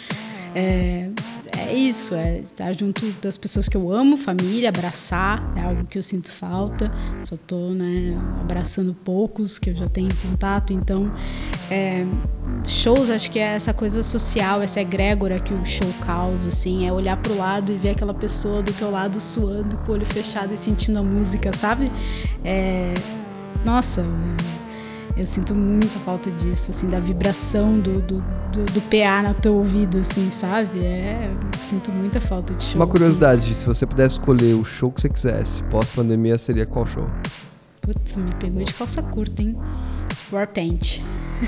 [0.54, 1.08] É,
[1.68, 5.98] é isso, é estar junto das pessoas que eu amo, família, abraçar, é algo que
[5.98, 6.90] eu sinto falta.
[7.24, 11.12] Só estou né, abraçando poucos que eu já tenho contato, então
[11.70, 12.04] é,
[12.66, 16.92] shows acho que é essa coisa social, essa egrégora que o show causa, assim, é
[16.92, 20.52] olhar pro lado e ver aquela pessoa do teu lado suando, com o olho fechado
[20.52, 21.90] e sentindo a música, sabe?
[22.44, 22.92] É,
[23.64, 24.04] nossa,
[25.16, 29.54] eu sinto muita falta disso, assim, da vibração do, do, do, do PA no teu
[29.54, 30.84] ouvido, assim, sabe?
[30.84, 32.76] É, sinto muita falta de show.
[32.76, 33.54] Uma curiosidade, assim.
[33.54, 37.06] se você pudesse escolher o show que você quisesse, pós-pandemia, seria qual show?
[37.82, 39.56] Putz, me pegou de calça curta, hein?
[40.32, 41.00] Warpaint.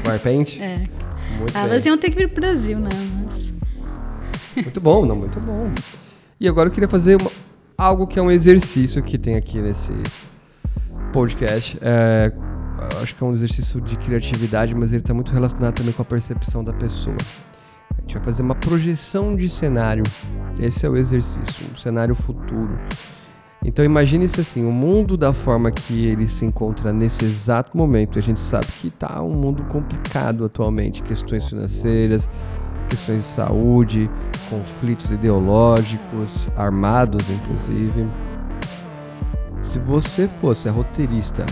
[0.06, 0.58] Warpaint?
[0.60, 0.88] é.
[1.38, 2.90] Muito ah, Elas iam ter que vir pro Brasil, né?
[3.24, 3.54] Mas...
[4.56, 5.72] Muito bom, não, muito bom.
[6.38, 7.30] E agora eu queria fazer uma,
[7.78, 9.92] algo que é um exercício que tem aqui nesse
[11.12, 11.78] podcast.
[11.80, 12.32] É,
[13.04, 16.04] acho que é um exercício de criatividade, mas ele está muito relacionado também com a
[16.04, 17.16] percepção da pessoa.
[17.96, 20.02] A gente vai fazer uma projeção de cenário.
[20.58, 22.78] Esse é o exercício, um cenário futuro.
[23.64, 28.18] Então imagine-se assim, o mundo da forma que ele se encontra nesse exato momento.
[28.18, 32.28] A gente sabe que está um mundo complicado atualmente, questões financeiras,
[32.88, 34.10] questões de saúde,
[34.50, 38.06] conflitos ideológicos, armados inclusive.
[39.62, 41.46] Se você fosse a roteirista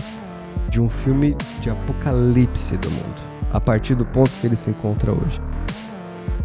[0.73, 3.21] de um filme de apocalipse do mundo,
[3.51, 5.39] a partir do ponto que ele se encontra hoje.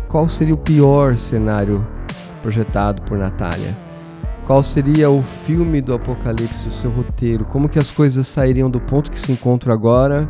[0.06, 1.86] Qual seria o pior cenário
[2.42, 3.74] projetado por Natália?
[4.46, 7.46] Qual seria o filme do apocalipse, o seu roteiro?
[7.46, 10.28] Como que as coisas sairiam do ponto que se encontram agora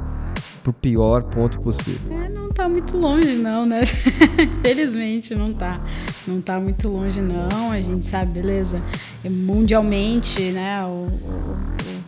[0.63, 2.17] para o pior ponto possível?
[2.23, 3.83] É, não está muito longe não, né?
[4.63, 5.81] Felizmente não está,
[6.25, 7.73] Não está muito longe não.
[7.73, 8.81] A gente sabe, beleza,
[9.29, 11.09] mundialmente, né, o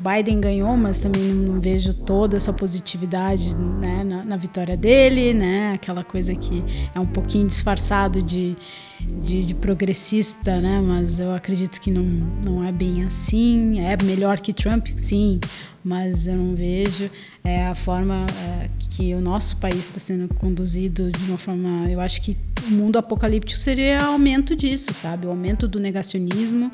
[0.00, 5.74] Biden ganhou, mas também não vejo toda essa positividade né, na, na, vitória dele, né?
[5.74, 8.56] Aquela coisa que é um pouquinho disfarçado de,
[9.00, 10.80] de, de, progressista, né?
[10.80, 13.80] Mas eu acredito que não, não é bem assim.
[13.80, 15.38] É melhor que Trump, sim,
[15.84, 17.10] mas eu não vejo
[17.42, 21.90] é, a forma é, que o nosso país está sendo conduzido de uma forma.
[21.90, 22.36] Eu acho que
[22.66, 25.26] o mundo apocalíptico seria aumento disso, sabe?
[25.26, 26.70] O aumento do negacionismo,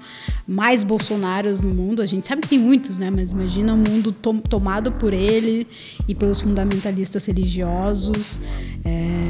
[0.47, 2.03] mais Bolsonaros no mundo.
[2.03, 3.11] A gente sabe que tem muitos, né?
[3.11, 5.67] Mas imagina um mundo to tomado por ele
[6.09, 8.41] e pelos fundamentalistas religiosos.
[8.85, 9.26] É...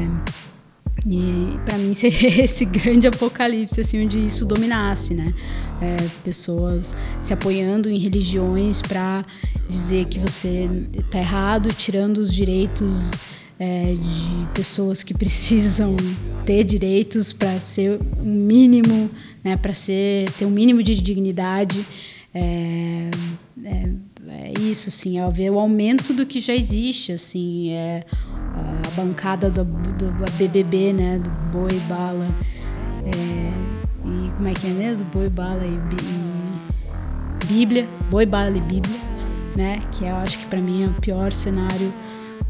[1.09, 5.33] E para mim seria esse grande apocalipse, assim, onde isso dominasse, né?
[5.81, 9.25] É, pessoas se apoiando em religiões para
[9.69, 13.13] dizer que você está errado, tirando os direitos
[13.59, 15.95] é, de pessoas que precisam
[16.45, 19.11] ter direitos para ser um mínimo,
[19.45, 21.85] né, para ser ter um mínimo de dignidade.
[22.35, 23.11] É,
[24.29, 28.05] é, é isso, assim, é ver o aumento do que já existe, assim, é
[28.87, 32.29] a bancada do, do BBB, né, do Boi Bala,
[33.05, 35.07] é, e como é que é mesmo?
[35.13, 38.99] Boi Bala e, e Bíblia, Boi Bala e Bíblia,
[39.55, 41.93] né, que eu acho que para mim é o pior cenário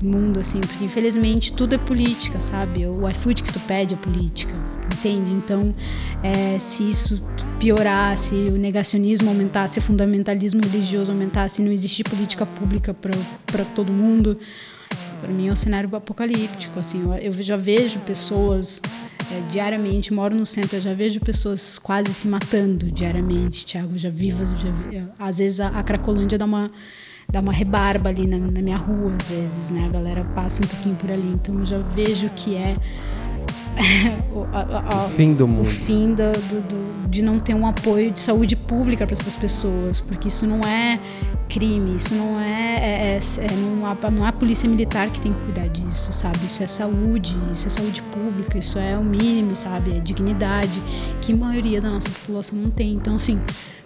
[0.03, 2.87] mundo, assim, porque infelizmente tudo é política, sabe?
[2.87, 4.55] O iFood que tu pede é política,
[5.07, 5.33] entende?
[5.33, 5.75] Então,
[6.23, 7.23] é, se isso
[7.59, 12.95] piorar, se o negacionismo aumentar, se o fundamentalismo religioso aumentar, se não existir política pública
[12.95, 14.39] para todo mundo,
[15.21, 18.81] para mim é um cenário apocalíptico, assim, eu, eu já vejo pessoas
[19.33, 24.11] é, diariamente, moro no centro, eu já vejo pessoas quase se matando diariamente, Thiago, já
[24.11, 26.71] vivo, já vi, às vezes a, a Cracolândia dá uma
[27.29, 29.87] dá uma rebarba ali na, na, minha rua, às vezes, né?
[29.87, 31.27] A galera passa um pouquinho por ali.
[31.27, 32.77] Então eu já vejo que é.
[34.33, 35.67] o, a, a, fim do mundo.
[35.67, 39.37] O fim do, do, do, de não ter um apoio de saúde pública para essas
[39.37, 40.99] pessoas, porque isso não é
[41.49, 45.33] crime, isso não é, é, é, é não, há, não há polícia militar que tem
[45.33, 46.39] que cuidar disso, sabe?
[46.45, 49.97] Isso é saúde, isso é saúde pública, isso é o mínimo, sabe?
[49.97, 50.81] É dignidade
[51.21, 52.95] que a maioria da nossa população não tem.
[52.95, 53.41] Então, assim,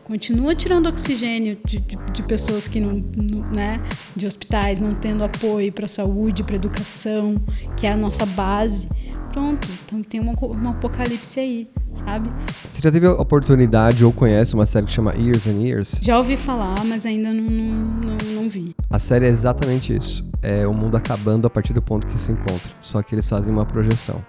[0.05, 3.81] continua tirando oxigênio de, de, de pessoas que não, não, né,
[4.17, 7.41] de hospitais não tendo apoio para saúde, para educação,
[7.77, 8.89] que é a nossa base.
[9.33, 12.29] Pronto, então tem uma, um apocalipse aí, sabe?
[12.67, 16.01] Você já teve a oportunidade ou conhece uma série que chama Years and Years?
[16.03, 18.75] Já ouvi falar, mas ainda não, não, não, não vi.
[18.91, 20.29] A série é exatamente isso.
[20.43, 22.73] É o mundo acabando a partir do ponto que se encontra.
[22.81, 24.25] Só que eles fazem uma projeção.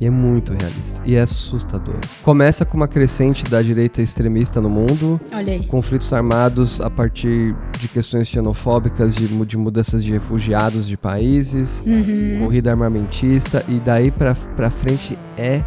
[0.00, 1.00] E é muito realista.
[1.06, 1.94] E é assustador.
[2.22, 5.20] Começa com uma crescente da direita extremista no mundo.
[5.32, 5.66] Olha aí.
[5.66, 12.40] Conflitos armados a partir de questões xenofóbicas, de, de mudanças de refugiados de países, uhum.
[12.40, 13.64] corrida armamentista.
[13.68, 15.62] E daí pra, pra frente é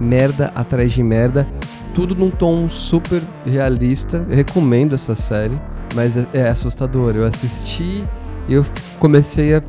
[0.00, 1.46] merda atrás de merda.
[1.94, 4.24] Tudo num tom super realista.
[4.28, 5.60] Eu recomendo essa série.
[5.94, 7.14] Mas é, é assustador.
[7.14, 8.04] Eu assisti
[8.48, 8.64] e eu
[8.98, 9.62] comecei a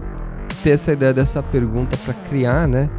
[0.64, 2.90] ter essa ideia dessa pergunta para criar, né?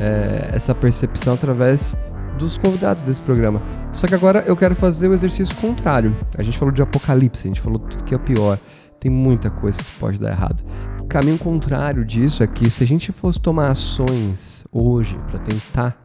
[0.00, 1.94] É, essa percepção através
[2.38, 3.60] dos convidados desse programa.
[3.92, 6.14] Só que agora eu quero fazer o exercício contrário.
[6.36, 8.58] A gente falou de apocalipse, a gente falou tudo que é pior.
[9.00, 10.64] Tem muita coisa que pode dar errado.
[11.00, 15.96] O caminho contrário disso é que se a gente fosse tomar ações hoje para tentar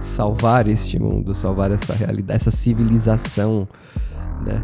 [0.00, 3.66] salvar este mundo, salvar essa realidade, essa civilização,
[4.44, 4.62] né?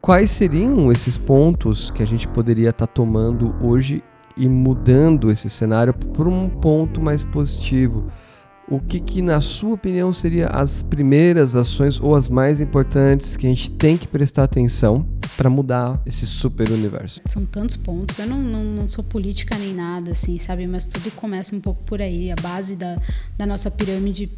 [0.00, 4.02] Quais seriam esses pontos que a gente poderia estar tá tomando hoje
[4.38, 8.10] e mudando esse cenário para um ponto mais positivo.
[8.70, 13.46] O que, que, na sua opinião, seria as primeiras ações ou as mais importantes que
[13.46, 15.06] a gente tem que prestar atenção
[15.38, 17.22] para mudar esse super universo?
[17.24, 18.18] São tantos pontos.
[18.18, 20.66] Eu não, não, não, sou política nem nada, assim, sabe?
[20.66, 22.30] Mas tudo começa um pouco por aí.
[22.30, 23.00] A base da,
[23.38, 24.30] da nossa pirâmide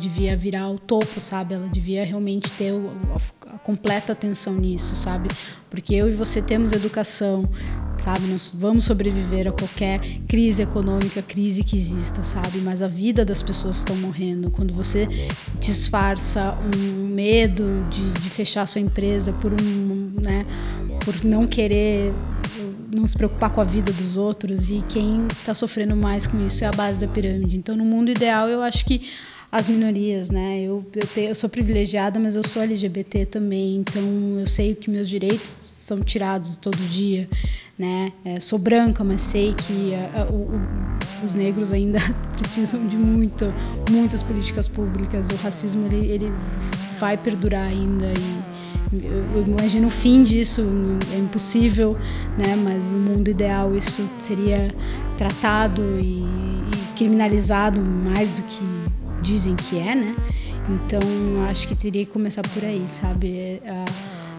[0.00, 1.52] devia virar o topo, sabe?
[1.52, 2.72] Ela devia realmente ter
[3.48, 5.28] a completa atenção nisso, sabe?
[5.68, 7.46] Porque eu e você temos educação,
[7.98, 8.26] sabe?
[8.26, 12.58] Nós vamos sobreviver a qualquer crise econômica, crise que exista, sabe?
[12.58, 14.50] Mas a vida das pessoas estão morrendo.
[14.50, 15.08] Quando você
[15.60, 20.44] disfarça um medo de, de fechar sua empresa por um, né?
[21.04, 22.12] Por não querer
[22.94, 26.64] não se preocupar com a vida dos outros e quem está sofrendo mais com isso
[26.64, 27.58] é a base da pirâmide.
[27.58, 29.10] Então, no mundo ideal, eu acho que
[29.50, 30.62] as minorias, né?
[30.62, 34.02] Eu, eu, te, eu, sou privilegiada, mas eu sou LGBT também, então
[34.40, 37.28] eu sei que meus direitos são tirados todo dia,
[37.78, 38.12] né?
[38.24, 40.48] É, sou branca, mas sei que a, a, o,
[41.24, 41.98] os negros ainda
[42.38, 43.46] precisam de muito,
[43.90, 45.28] muitas políticas públicas.
[45.28, 46.32] O racismo ele, ele
[46.98, 48.56] vai perdurar ainda e
[48.92, 50.62] eu, eu imagino o fim disso
[51.12, 51.96] é impossível,
[52.38, 52.56] né?
[52.62, 54.72] Mas no mundo ideal isso seria
[55.18, 58.62] tratado e, e criminalizado mais do que
[59.20, 60.14] dizem que é, né?
[60.68, 61.00] Então
[61.48, 63.60] acho que teria que começar por aí, sabe?
[63.64, 63.84] É,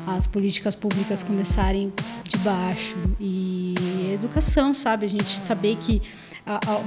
[0.07, 1.91] as políticas públicas começarem
[2.23, 3.75] de baixo e
[4.13, 5.05] educação, sabe?
[5.05, 6.01] A gente saber que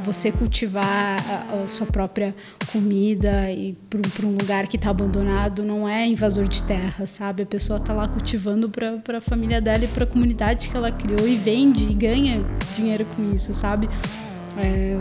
[0.04, 2.34] você cultivar a, a, sua própria
[2.72, 7.42] comida e para um lugar que está abandonado não é invasor de terra, sabe?
[7.42, 10.90] A pessoa está lá cultivando para a família dela e para a comunidade que ela
[10.90, 12.42] criou e vende e ganha
[12.74, 13.88] dinheiro com isso, sabe?
[14.56, 14.96] É,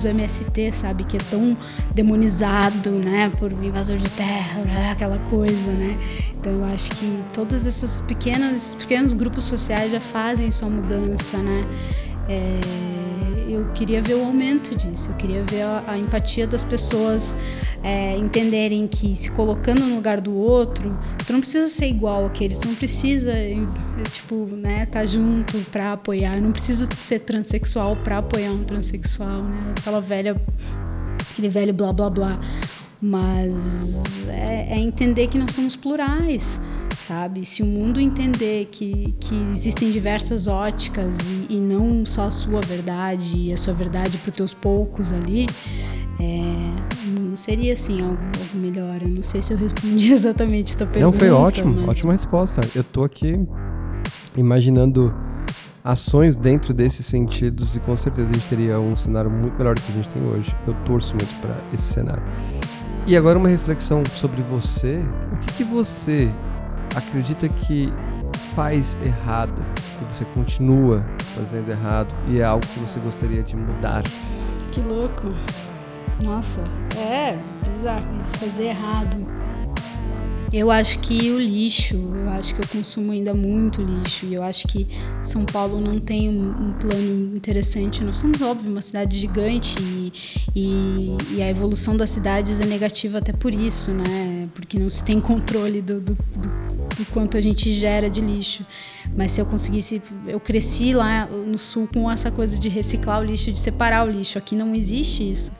[0.00, 1.56] do MST, sabe, que é tão
[1.94, 5.96] demonizado, né, por invasor de terra, né, aquela coisa, né.
[6.38, 11.36] Então eu acho que todas essas pequenas, esses pequenos grupos sociais já fazem sua mudança,
[11.38, 11.64] né.
[12.28, 12.60] É,
[13.52, 17.34] eu queria ver o aumento disso, eu queria ver a, a empatia das pessoas
[17.82, 20.96] é, entenderem que se colocando no lugar do outro,
[21.26, 23.32] tu não precisa ser igual àqueles, tu não precisa,
[24.12, 29.42] tipo, né, tá junto para apoiar, eu não preciso ser transexual para apoiar um transexual,
[29.42, 30.40] né, aquela velha,
[31.32, 32.40] aquele velho blá blá blá,
[33.00, 36.60] mas é, é entender que nós somos plurais,
[36.96, 37.44] sabe?
[37.46, 42.60] Se o mundo entender que, que existem diversas óticas e, e não só a sua
[42.60, 45.46] verdade e a sua verdade para os teus poucos ali,
[46.20, 49.02] é, não seria assim algo, algo, melhor.
[49.02, 51.12] Eu não sei se eu respondi exatamente a tua pergunta.
[51.12, 51.88] Não, foi ótimo, mas...
[51.88, 52.60] ótima resposta.
[52.74, 53.40] Eu tô aqui
[54.36, 55.12] imaginando
[55.82, 59.80] ações dentro desses sentidos e com certeza a gente teria um cenário muito melhor do
[59.80, 60.54] que a gente tem hoje.
[60.66, 62.22] Eu torço muito para esse cenário.
[63.06, 65.02] E agora uma reflexão sobre você.
[65.32, 66.30] O que, que você
[66.94, 67.92] acredita que
[68.54, 69.54] faz errado,
[69.98, 74.02] que você continua fazendo errado e é algo que você gostaria de mudar?
[74.72, 75.32] Que louco.
[76.22, 76.62] Nossa,
[76.96, 77.36] é
[77.68, 79.16] bizarro isso, fazer errado.
[80.52, 84.42] Eu acho que o lixo, eu acho que eu consumo ainda muito lixo e eu
[84.42, 84.86] acho que
[85.22, 88.02] São Paulo não tem um, um plano interessante.
[88.02, 90.12] Nós somos, óbvio, uma cidade gigante e,
[90.54, 94.48] e, e, a evolução das cidades é negativa até por isso, né?
[94.54, 98.64] Porque não se tem controle do, do, do do quanto a gente gera de lixo.
[99.16, 103.24] Mas se eu conseguisse, eu cresci lá no sul com essa coisa de reciclar o
[103.24, 104.38] lixo, de separar o lixo.
[104.38, 105.52] Aqui não existe isso.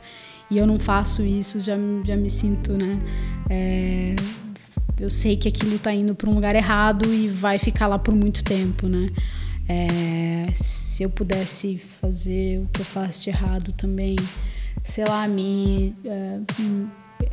[0.49, 2.99] E eu não faço isso, já, já me sinto, né?
[3.49, 4.15] É,
[5.01, 8.13] eu sei que aquilo está indo para um lugar errado e vai ficar lá por
[8.13, 9.09] muito tempo, né?
[9.67, 14.15] É, se eu pudesse fazer o que eu faço de errado também,
[14.83, 16.89] sei lá, me, uh,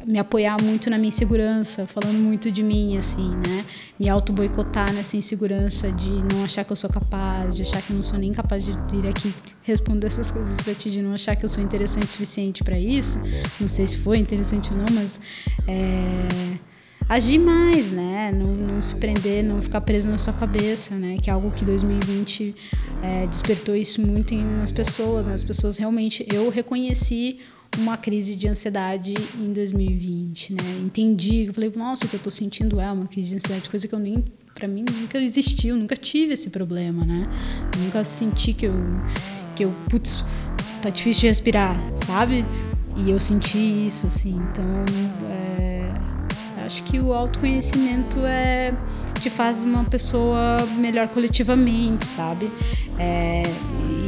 [0.06, 3.66] me apoiar muito na minha insegurança, falando muito de mim, assim, né?
[4.00, 7.96] Me auto-boicotar nessa insegurança de não achar que eu sou capaz, de achar que eu
[7.96, 11.36] não sou nem capaz de vir aqui responder essas coisas pra ti, de não achar
[11.36, 13.20] que eu sou interessante o suficiente para isso.
[13.60, 15.20] Não sei se foi interessante ou não, mas.
[15.66, 16.67] É
[17.09, 18.30] agir mais, né?
[18.32, 21.16] Não, não, se prender, não ficar preso na sua cabeça, né?
[21.22, 22.54] Que é algo que 2020
[23.02, 25.34] é, despertou isso muito em, nas pessoas, né?
[25.34, 26.26] As pessoas realmente...
[26.32, 27.38] Eu reconheci
[27.78, 30.59] uma crise de ansiedade em 2020, né?
[30.82, 33.88] Entendi, eu falei, nossa, o que eu tô sentindo é uma crise de ansiedade, coisa
[33.88, 34.24] que eu nem...
[34.54, 37.28] Pra mim nunca existiu, nunca tive esse problema, né?
[37.78, 38.74] nunca senti que eu...
[39.54, 40.24] Que eu, putz,
[40.82, 42.44] tá difícil de respirar, sabe?
[42.96, 44.40] E eu senti isso, assim.
[44.50, 44.64] Então,
[45.30, 45.67] é,
[46.68, 48.74] acho que o autoconhecimento é
[49.18, 52.50] te faz uma pessoa melhor coletivamente, sabe?
[52.98, 53.42] É,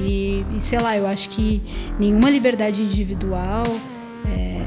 [0.07, 1.63] e, e, sei lá, eu acho que
[1.99, 3.65] nenhuma liberdade individual,
[4.29, 4.63] é,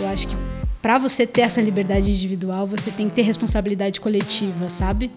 [0.00, 0.34] eu acho que
[0.80, 5.10] para você ter essa liberdade individual, você tem que ter responsabilidade coletiva, sabe?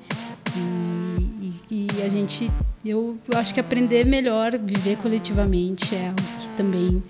[0.58, 2.52] E, e, e a gente,
[2.84, 7.02] eu, eu, acho que aprender melhor, viver coletivamente é algo que também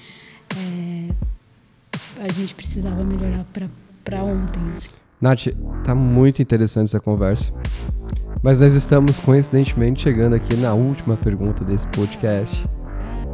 [0.56, 1.12] é,
[2.24, 3.46] a gente precisava melhorar
[4.04, 4.62] para ontem.
[4.72, 5.07] Assim.
[5.20, 5.48] Nath,
[5.84, 7.52] tá muito interessante essa conversa.
[8.44, 12.64] Mas nós estamos coincidentemente chegando aqui na última pergunta desse podcast.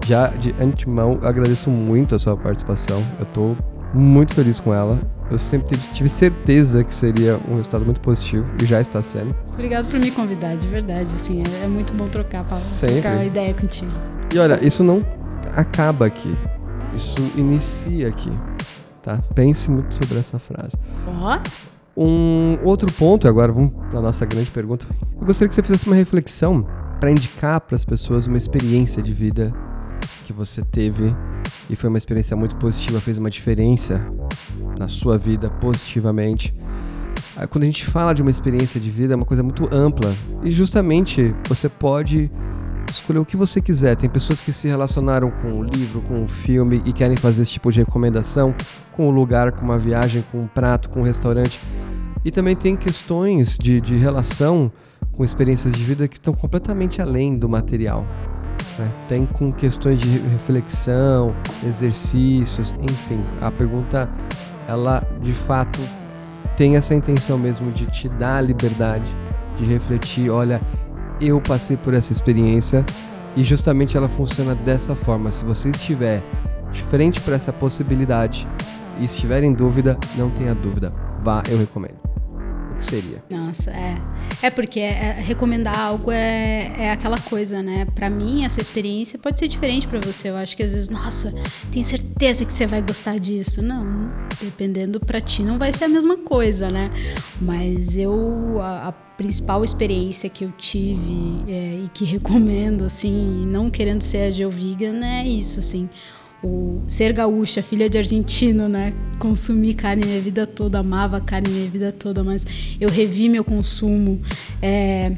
[0.07, 3.03] Já de antemão, agradeço muito a sua participação.
[3.19, 3.55] Eu tô
[3.93, 4.97] muito feliz com ela.
[5.29, 9.35] Eu sempre tive certeza que seria um resultado muito positivo e já está sendo.
[9.51, 11.13] Obrigado por me convidar, de verdade.
[11.13, 13.01] Assim, é, é muito bom trocar, Paulo, sempre.
[13.01, 13.91] trocar ideia contigo.
[14.33, 15.03] E olha, isso não
[15.55, 16.33] acaba aqui.
[16.95, 18.31] Isso inicia aqui.
[19.01, 19.19] Tá?
[19.35, 20.77] Pense muito sobre essa frase.
[21.07, 21.35] Ó.
[21.35, 21.72] Oh.
[21.95, 24.87] Um outro ponto, agora vamos para nossa grande pergunta.
[25.19, 26.65] Eu gostaria que você fizesse uma reflexão
[26.99, 29.53] para indicar para as pessoas uma experiência de vida
[30.25, 31.13] que você teve
[31.69, 34.03] e foi uma experiência muito positiva, fez uma diferença
[34.77, 36.53] na sua vida positivamente.
[37.35, 40.11] Ah, quando a gente fala de uma experiência de vida, é uma coisa muito ampla
[40.43, 42.29] e justamente você pode
[42.93, 43.95] escolher o que você quiser.
[43.97, 47.51] Tem pessoas que se relacionaram com o livro, com o filme e querem fazer esse
[47.51, 48.53] tipo de recomendação,
[48.91, 51.59] com o lugar, com uma viagem, com um prato, com um restaurante.
[52.25, 54.71] E também tem questões de, de relação
[55.11, 58.05] com experiências de vida que estão completamente além do material.
[58.79, 58.89] Né?
[59.07, 61.35] Tem com questões de reflexão,
[61.65, 63.21] exercícios, enfim.
[63.41, 64.09] A pergunta,
[64.67, 65.79] ela de fato
[66.55, 69.05] tem essa intenção mesmo de te dar a liberdade
[69.57, 70.29] de refletir.
[70.29, 70.61] Olha,
[71.19, 72.85] eu passei por essa experiência
[73.35, 75.31] e justamente ela funciona dessa forma.
[75.31, 76.21] Se você estiver
[76.71, 78.47] de frente para essa possibilidade
[78.99, 80.93] e estiver em dúvida, não tenha dúvida.
[81.23, 82.02] Vá, eu recomendo
[82.83, 83.23] que seria?
[83.29, 84.01] Nossa, é.
[84.41, 87.85] É porque é, recomendar algo é, é aquela coisa, né?
[87.95, 90.29] Para mim, essa experiência pode ser diferente para você.
[90.29, 91.33] Eu acho que às vezes, nossa,
[91.71, 93.61] tenho certeza que você vai gostar disso.
[93.61, 94.11] Não,
[94.41, 96.91] dependendo para ti, não vai ser a mesma coisa, né?
[97.41, 103.69] Mas eu, a, a principal experiência que eu tive é, e que recomendo, assim, não
[103.69, 105.89] querendo ser a Geovegan, é isso, assim
[106.43, 108.93] o ser gaúcha, filha de argentino, né?
[109.17, 112.45] Consumi carne minha vida toda, amava carne minha vida toda, mas
[112.79, 114.21] eu revi meu consumo.
[114.61, 115.13] É,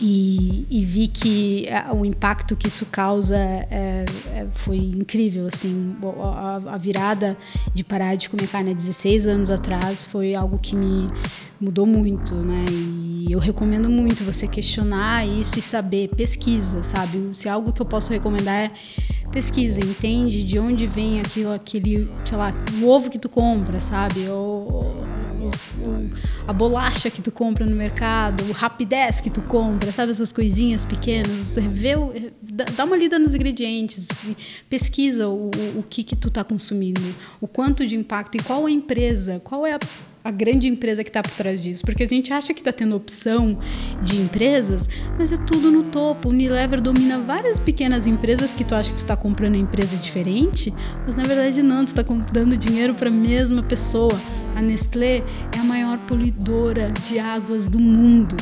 [0.00, 5.96] e, e, vi que o impacto que isso causa é, é, foi incrível assim.
[6.22, 7.36] A, a, virada
[7.74, 11.10] de parar de comer carne há 16 anos atrás foi algo que me
[11.60, 12.64] mudou muito né?
[12.70, 17.30] E eu recomendo muito você questionar isso e saber pesquisa sabe?
[17.34, 18.70] Se é algo que eu posso recomendar é
[19.30, 24.26] pesquisa, entende de onde vem aquilo, aquele, sei lá, o ovo que tu compra, sabe?
[24.28, 25.04] Ou,
[26.46, 30.10] a bolacha que tu compra no mercado, o rapidez que tu compra, sabe?
[30.10, 31.56] Essas coisinhas pequenas.
[31.56, 31.94] Vê,
[32.76, 34.08] dá uma lida nos ingredientes,
[34.68, 37.00] pesquisa o, o que que tu tá consumindo,
[37.40, 39.78] o quanto de impacto e qual a empresa, qual é a
[40.28, 41.82] a grande empresa que está por trás disso.
[41.86, 43.58] Porque a gente acha que está tendo opção
[44.02, 46.28] de empresas, mas é tudo no topo.
[46.28, 49.96] O Unilever domina várias pequenas empresas que tu acha que tu está comprando uma empresa
[49.96, 50.72] diferente,
[51.06, 54.20] mas na verdade não, tu está dando dinheiro para a mesma pessoa.
[54.54, 55.22] A Nestlé
[55.56, 58.36] é a maior poluidora de águas do mundo.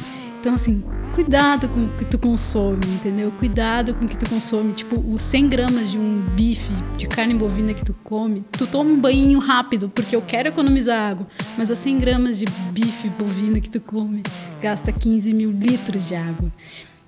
[0.47, 0.80] Então, assim,
[1.12, 3.32] cuidado com o que tu consome, entendeu?
[3.32, 4.74] Cuidado com o que tu consome.
[4.74, 8.88] Tipo, os 100 gramas de um bife de carne bovina que tu come, tu toma
[8.88, 11.26] um banho rápido, porque eu quero economizar água.
[11.59, 14.22] Mas os 100 gramas de bife bovina que tu come,
[14.62, 16.49] gasta 15 mil litros de água.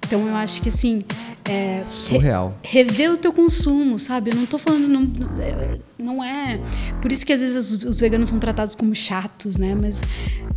[0.04, 1.04] Então eu acho que assim.
[1.48, 2.58] É, Surreal.
[2.62, 4.30] Re, rever o teu consumo, sabe?
[4.30, 4.86] Eu não tô falando.
[4.86, 5.10] Não,
[5.98, 6.60] não é.
[7.00, 9.74] Por isso que às vezes os, os, veganos são tratados como chatos, né?
[9.74, 10.02] Mas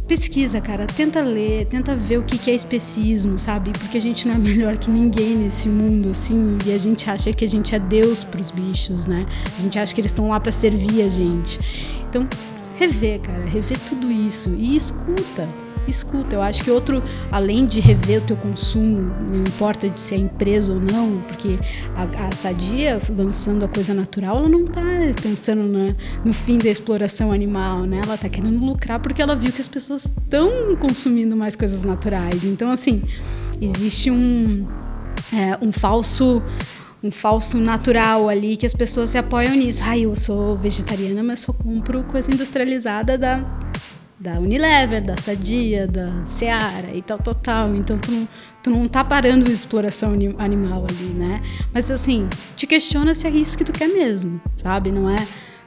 [0.05, 0.85] pesquisa, cara.
[0.85, 3.71] Tenta ler, tenta ver o que, que é especismo, sabe?
[3.71, 6.57] Porque a gente não é melhor que ninguém nesse mundo, assim.
[6.65, 9.25] E a gente acha que a gente é Deus pros bichos, né?
[9.57, 11.57] A gente acha que eles estão lá para servir a gente.
[12.09, 12.27] Então,
[12.77, 13.45] rever, cara.
[13.45, 14.53] Rever tudo isso.
[14.57, 15.47] E escuta
[15.87, 16.35] escuta.
[16.35, 17.01] Eu acho que outro,
[17.31, 21.57] além de rever o teu consumo, não importa se é empresa ou não, porque
[21.95, 24.81] a, a Sadia, lançando a coisa natural, ela não está
[25.21, 28.01] pensando na, no fim da exploração animal, né?
[28.03, 32.43] Ela está querendo lucrar porque ela viu que as pessoas estão consumindo mais coisas naturais.
[32.43, 33.03] Então, assim,
[33.61, 34.67] existe um,
[35.33, 36.41] é, um falso
[37.03, 39.81] um falso natural ali que as pessoas se apoiam nisso.
[39.83, 43.43] Ai, eu sou vegetariana, mas só compro coisa industrializada da
[44.21, 47.75] da Unilever, da Sadia, da Seara e tal, total.
[47.75, 48.27] Então tu não,
[48.61, 51.41] tu não tá parando a exploração animal ali, né?
[51.73, 54.91] Mas assim, te questiona se é isso que tu quer mesmo, sabe?
[54.91, 55.15] Não é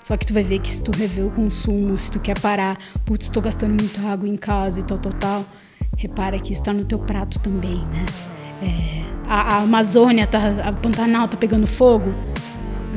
[0.04, 2.78] só que tu vai ver que se tu rever o consumo, se tu quer parar,
[3.06, 5.44] putz, estou gastando muita água em casa e tal, tal, tal,
[5.96, 8.04] repara que isso está no teu prato também, né?
[8.62, 12.12] É, a, a Amazônia, tá, a Pantanal tá pegando fogo,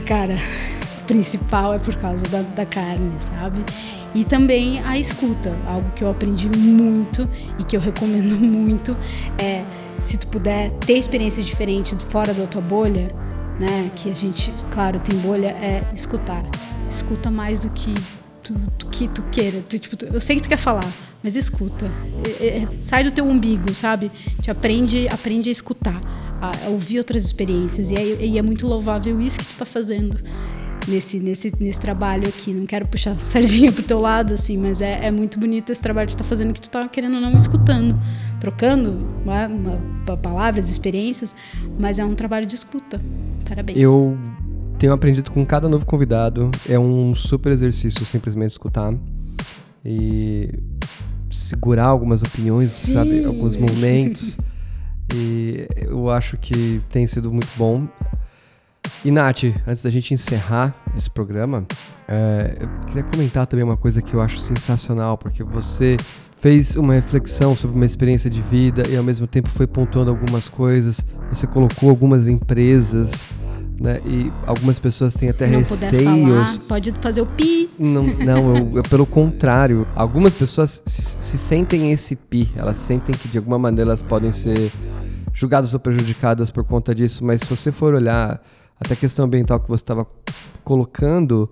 [0.06, 0.36] cara,
[1.08, 3.64] principal é por causa da, da carne, sabe?
[4.18, 8.98] E também a escuta, algo que eu aprendi muito e que eu recomendo muito
[9.40, 9.64] é
[10.02, 13.14] se tu puder ter experiências diferentes fora da tua bolha,
[13.60, 13.92] né?
[13.96, 16.44] Que a gente, claro, tem bolha, é escutar.
[16.90, 17.94] Escuta mais do que
[18.42, 19.62] tu, do que tu queira.
[19.62, 20.92] Tu, tipo, tu, eu sei que tu quer falar,
[21.22, 21.86] mas escuta.
[22.40, 24.12] É, é, sai do teu umbigo, sabe?
[24.42, 26.02] Te aprende, aprende a escutar,
[26.42, 27.92] a, a ouvir outras experiências.
[27.92, 30.18] E é, e é muito louvável isso que tu tá fazendo
[30.88, 32.54] nesse, nesse, nesse trabalho aqui.
[32.54, 36.08] Não quero puxar sardinha pro teu lado, assim, mas é, é muito bonito esse trabalho
[36.08, 38.00] que tu tá fazendo que tu tá querendo ou não escutando,
[38.40, 41.36] trocando uma, uma, palavras, experiências,
[41.78, 43.02] mas é um trabalho de escuta.
[43.48, 43.78] Parabéns.
[43.78, 44.18] Eu
[44.80, 46.50] tenho aprendido com cada novo convidado.
[46.68, 48.94] É um super exercício simplesmente escutar
[49.84, 50.50] e
[51.30, 52.94] segurar algumas opiniões, Sim.
[52.94, 53.26] sabe?
[53.26, 54.38] Alguns momentos.
[55.14, 57.88] e eu acho que tem sido muito bom.
[59.04, 61.66] E Nath, antes da gente encerrar esse programa,
[62.08, 65.98] é, eu queria comentar também uma coisa que eu acho sensacional, porque você
[66.40, 70.48] fez uma reflexão sobre uma experiência de vida e ao mesmo tempo foi pontuando algumas
[70.48, 71.04] coisas.
[71.32, 73.24] Você colocou algumas empresas,
[73.80, 74.02] né?
[74.06, 76.58] E algumas pessoas têm até Se não receios.
[76.58, 77.70] Falar, pode fazer o pi.
[77.78, 79.88] Não, não eu, eu, pelo contrário.
[79.96, 82.50] Algumas pessoas se, se sentem esse pi.
[82.56, 84.72] Elas sentem que de alguma maneira elas podem ser
[85.34, 87.24] julgadas ou prejudicadas por conta disso.
[87.24, 88.42] Mas se você for olhar
[88.80, 90.06] até a questão ambiental que você estava
[90.64, 91.50] colocando,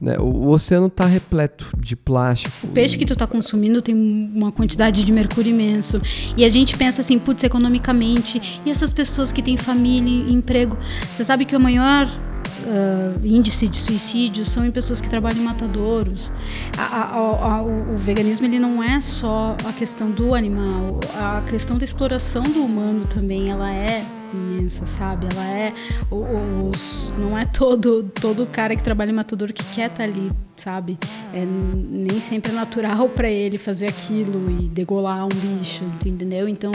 [0.00, 2.66] né, o, o, oceano está repleto de plástico.
[2.66, 6.00] O peixe que tu está consumindo tem uma quantidade de mercúrio imenso.
[6.36, 10.76] E a gente pensa assim, putz, economicamente, e essas pessoas que têm família e emprego?
[11.12, 15.44] Você sabe que o maior uh, índice de suicídio são em pessoas que trabalham em
[15.44, 16.30] matadouros.
[16.76, 21.42] A, a, a, o, o, veganismo ele não é só a questão do animal, a
[21.48, 25.26] questão da exploração do humano também, ela é imensa, sabe?
[25.32, 25.72] Ela é
[26.10, 30.30] os, não é todo todo cara que trabalha em matador que quer estar tá ali,
[30.56, 30.98] sabe?
[31.32, 36.48] É, nem sempre é natural para ele fazer aquilo e degolar um bicho, entendeu?
[36.48, 36.72] Então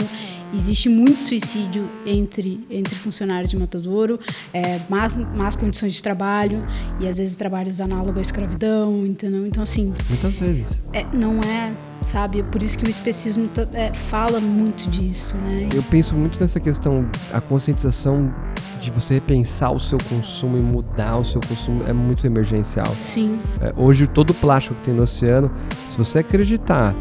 [0.54, 4.18] existe muito suicídio entre entre funcionários de matadouro,
[4.52, 6.64] é, más, más condições de trabalho
[7.00, 9.46] e às vezes trabalhos análogos à escravidão, entendeu?
[9.46, 10.80] Então assim, muitas vezes.
[10.92, 11.72] É, não é
[12.04, 12.40] sabe?
[12.40, 15.68] É por isso que o especismo é, fala muito disso, né?
[15.74, 18.32] Eu penso muito nessa questão, a conscientização
[18.80, 22.92] de você repensar o seu consumo e mudar o seu consumo é muito emergencial.
[23.00, 23.38] Sim.
[23.60, 25.50] É, hoje, todo o plástico que tem no oceano,
[25.88, 26.94] se você acreditar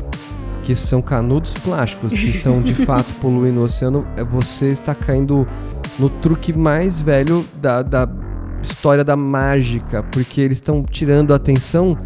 [0.64, 5.48] que são canudos plásticos que estão de fato poluindo o oceano, é, você está caindo
[5.98, 8.08] no truque mais velho da, da
[8.62, 11.98] história da mágica, porque eles estão tirando a atenção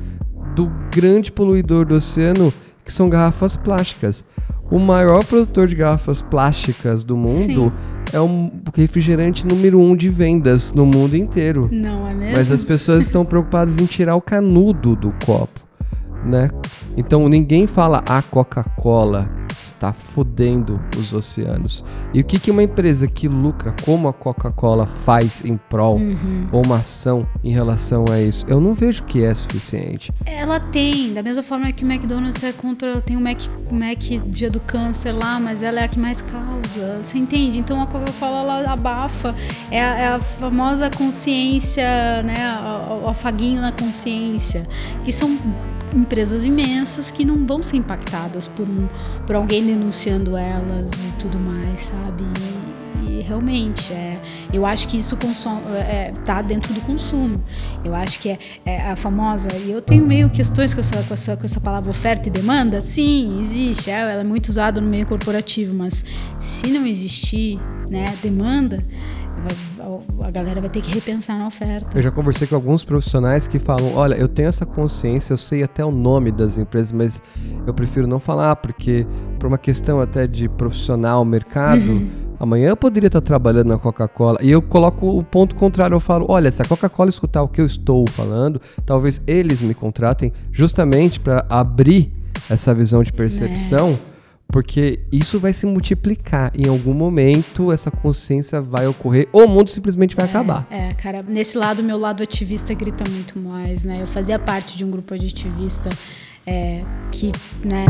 [0.55, 2.53] do grande poluidor do oceano
[2.83, 4.25] que são garrafas plásticas.
[4.71, 7.94] O maior produtor de garrafas plásticas do mundo Sim.
[8.15, 11.67] É o refrigerante número um de vendas no mundo inteiro.
[11.69, 12.37] Não é mesmo?
[12.37, 15.59] Mas as pessoas estão preocupadas em tirar o canudo do copo,
[16.25, 16.49] né?
[16.97, 19.29] Então ninguém fala a Coca-Cola
[19.75, 21.83] está fodendo os oceanos.
[22.13, 26.47] E o que, que uma empresa que lucra como a Coca-Cola faz em prol Uhum.
[26.51, 28.45] ou uma ação em relação a isso?
[28.47, 30.11] Eu não vejo que é suficiente.
[30.25, 33.01] Ela tem, da mesma forma que o McDonald's é contra.
[33.01, 33.39] Tem o Mac,
[33.71, 36.99] Mac Dia do Câncer lá, mas ela é a que mais causa.
[37.01, 37.59] Você entende?
[37.59, 39.35] Então a Coca-Cola ela abafa.
[39.69, 41.83] É a, é a famosa consciência,
[42.23, 42.35] né?
[42.89, 44.67] O, o afaguinho na consciência.
[45.03, 45.37] Que são
[45.95, 48.87] empresas imensas que não vão ser impactadas por, um,
[49.25, 52.23] por alguém denunciando elas e tudo mais, sabe?
[53.07, 54.19] E, e realmente, é,
[54.51, 57.43] eu acho que isso consome, é, tá dentro do consumo.
[57.83, 59.49] Eu acho que é, é a famosa.
[59.55, 62.81] E eu tenho meio questões com essa, com, essa, com essa palavra oferta e demanda.
[62.81, 63.89] Sim, existe.
[63.89, 66.03] É, ela é muito usada no meio corporativo, mas
[66.39, 68.83] se não existir né, demanda
[70.23, 71.97] a galera vai ter que repensar na oferta.
[71.97, 75.63] Eu já conversei com alguns profissionais que falam: olha, eu tenho essa consciência, eu sei
[75.63, 77.21] até o nome das empresas, mas
[77.65, 79.05] eu prefiro não falar, porque
[79.39, 82.25] por uma questão até de profissional, mercado.
[82.37, 84.37] Amanhã eu poderia estar trabalhando na Coca-Cola.
[84.41, 85.95] E eu coloco o ponto contrário.
[85.95, 89.73] Eu falo: olha, se a Coca-Cola escutar o que eu estou falando, talvez eles me
[89.73, 92.11] contratem justamente para abrir
[92.49, 93.97] essa visão de percepção.
[94.11, 94.14] É
[94.47, 96.51] porque isso vai se multiplicar.
[96.57, 100.67] Em algum momento, essa consciência vai ocorrer ou o mundo simplesmente vai é, acabar.
[100.69, 104.01] É, cara, nesse lado, meu lado ativista grita muito mais, né?
[104.01, 105.89] Eu fazia parte de um grupo de ativista
[106.45, 107.31] é, que,
[107.63, 107.85] né,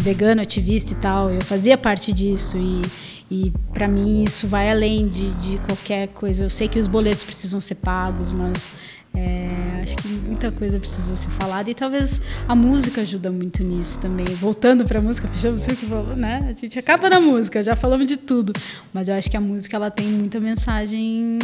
[0.00, 2.82] vegano, ativista e tal, eu fazia parte disso e,
[3.30, 6.44] e para mim isso vai além de, de qualquer coisa.
[6.44, 8.72] Eu sei que os boletos precisam ser pagos, mas
[9.16, 13.98] é, acho que muita coisa precisa ser falada e talvez a música ajuda muito nisso
[13.98, 14.26] também.
[14.26, 16.46] Voltando para a música, fechamos o que falou, né?
[16.50, 18.52] A gente acaba na música, já falamos de tudo,
[18.92, 21.38] mas eu acho que a música ela tem muita mensagem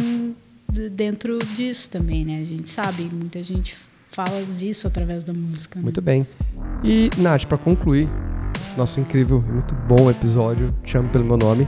[0.91, 2.41] dentro disso também, né?
[2.41, 3.75] A gente sabe, muita gente
[4.11, 5.79] fala isso através da música.
[5.79, 5.83] Né?
[5.83, 6.27] Muito bem.
[6.83, 8.07] E Nath, para concluir
[8.63, 11.67] esse nosso incrível muito bom episódio, te chamo pelo meu nome.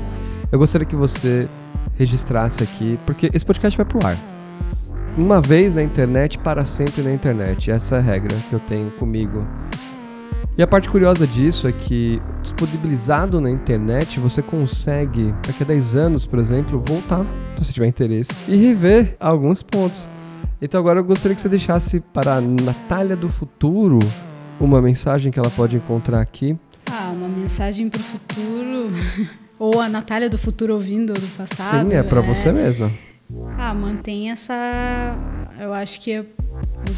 [0.51, 1.49] Eu gostaria que você
[1.97, 4.34] registrasse aqui, porque esse podcast vai pro ar
[5.18, 7.72] uma vez na internet, para sempre na internet.
[7.72, 9.45] Essa é a regra que eu tenho comigo.
[10.58, 15.95] E a parte curiosa disso é que, disponibilizado na internet, você consegue, daqui a 10
[15.95, 17.26] anos, por exemplo, voltar,
[17.56, 20.08] se você tiver interesse, e rever alguns pontos.
[20.62, 23.99] Então agora eu gostaria que você deixasse para a Natália do futuro
[24.58, 26.58] uma mensagem que ela pode encontrar aqui.
[26.89, 28.89] Ah, uma mensagem para o futuro.
[29.60, 31.89] Ou a Natália do futuro ouvindo do passado.
[31.89, 32.26] Sim, é para é...
[32.26, 32.91] você mesma.
[33.57, 34.53] Ah, mantém essa.
[35.59, 36.26] Eu acho que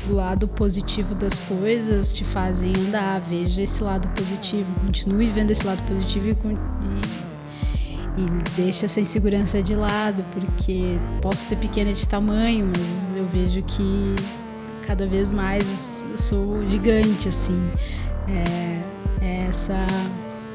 [0.10, 3.20] o lado positivo das coisas te fazem andar.
[3.22, 6.32] Veja esse lado positivo, continue vendo esse lado positivo e,
[8.20, 13.26] e, e deixa essa insegurança de lado, porque posso ser pequena de tamanho, mas eu
[13.28, 14.16] vejo que
[14.86, 17.60] cada vez mais eu sou gigante, assim.
[18.28, 19.86] É, é essa,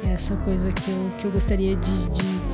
[0.04, 2.51] é essa coisa que eu, que eu gostaria de, de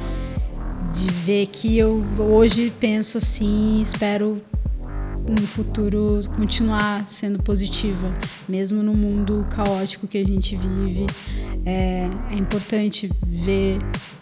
[0.98, 4.42] de ver que eu hoje penso assim, espero
[5.28, 8.12] no futuro continuar sendo positiva,
[8.48, 11.06] mesmo no mundo caótico que a gente vive.
[11.64, 13.78] É, é importante ver,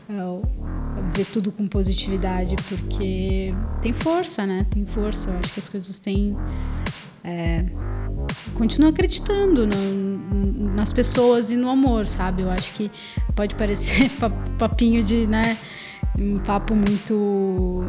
[0.09, 4.67] é, ver tudo com positividade, porque tem força, né?
[4.71, 5.31] Tem força.
[5.31, 6.37] Eu acho que as coisas têm.
[7.23, 7.65] É,
[8.89, 12.43] acreditando no, nas pessoas e no amor, sabe?
[12.43, 12.91] Eu acho que
[13.35, 14.11] pode parecer
[14.59, 15.57] papinho de, né?
[16.21, 17.83] Um papo muito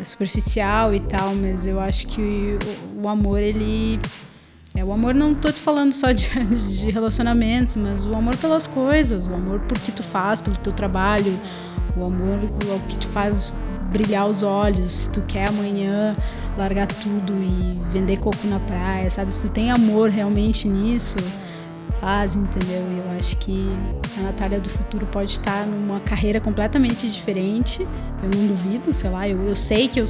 [0.00, 2.58] é, superficial e tal, mas eu acho que
[2.96, 4.00] o, o, amor, ele.
[4.74, 6.28] É, o amor não tô te falando só de,
[6.70, 10.72] de relacionamentos, mas o amor pelas coisas, o amor por que tu faz, pelo teu
[10.72, 11.38] trabalho,
[11.96, 13.52] o amor o que te faz
[13.92, 16.16] brilhar os olhos, se tu quer amanhã
[16.56, 19.32] largar tudo e vender coco na praia, sabe?
[19.32, 21.18] Se tu tem amor realmente nisso,
[22.02, 22.82] faz, entendeu?
[22.92, 23.68] E eu acho que
[24.18, 27.86] a Natália do futuro pode estar numa carreira completamente diferente.
[28.20, 30.06] Eu não duvido, sei lá, eu, eu sei que eu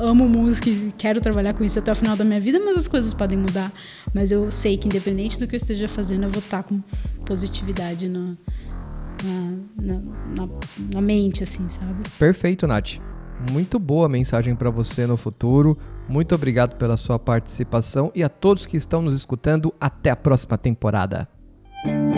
[0.00, 2.88] amo música e quero trabalhar com isso até o final da minha vida, mas as
[2.88, 3.70] coisas podem mudar.
[4.12, 6.80] Mas eu sei que independente do que eu esteja fazendo, eu vou estar com
[7.24, 8.34] positividade na,
[9.80, 10.48] na, na,
[10.94, 11.94] na mente, assim, sabe?
[12.18, 12.98] Perfeito, Nath.
[13.52, 15.78] Muito boa mensagem para você no futuro.
[16.08, 19.72] Muito obrigado pela sua participação e a todos que estão nos escutando.
[19.80, 21.35] Até a próxima temporada.
[21.84, 22.15] Thank you.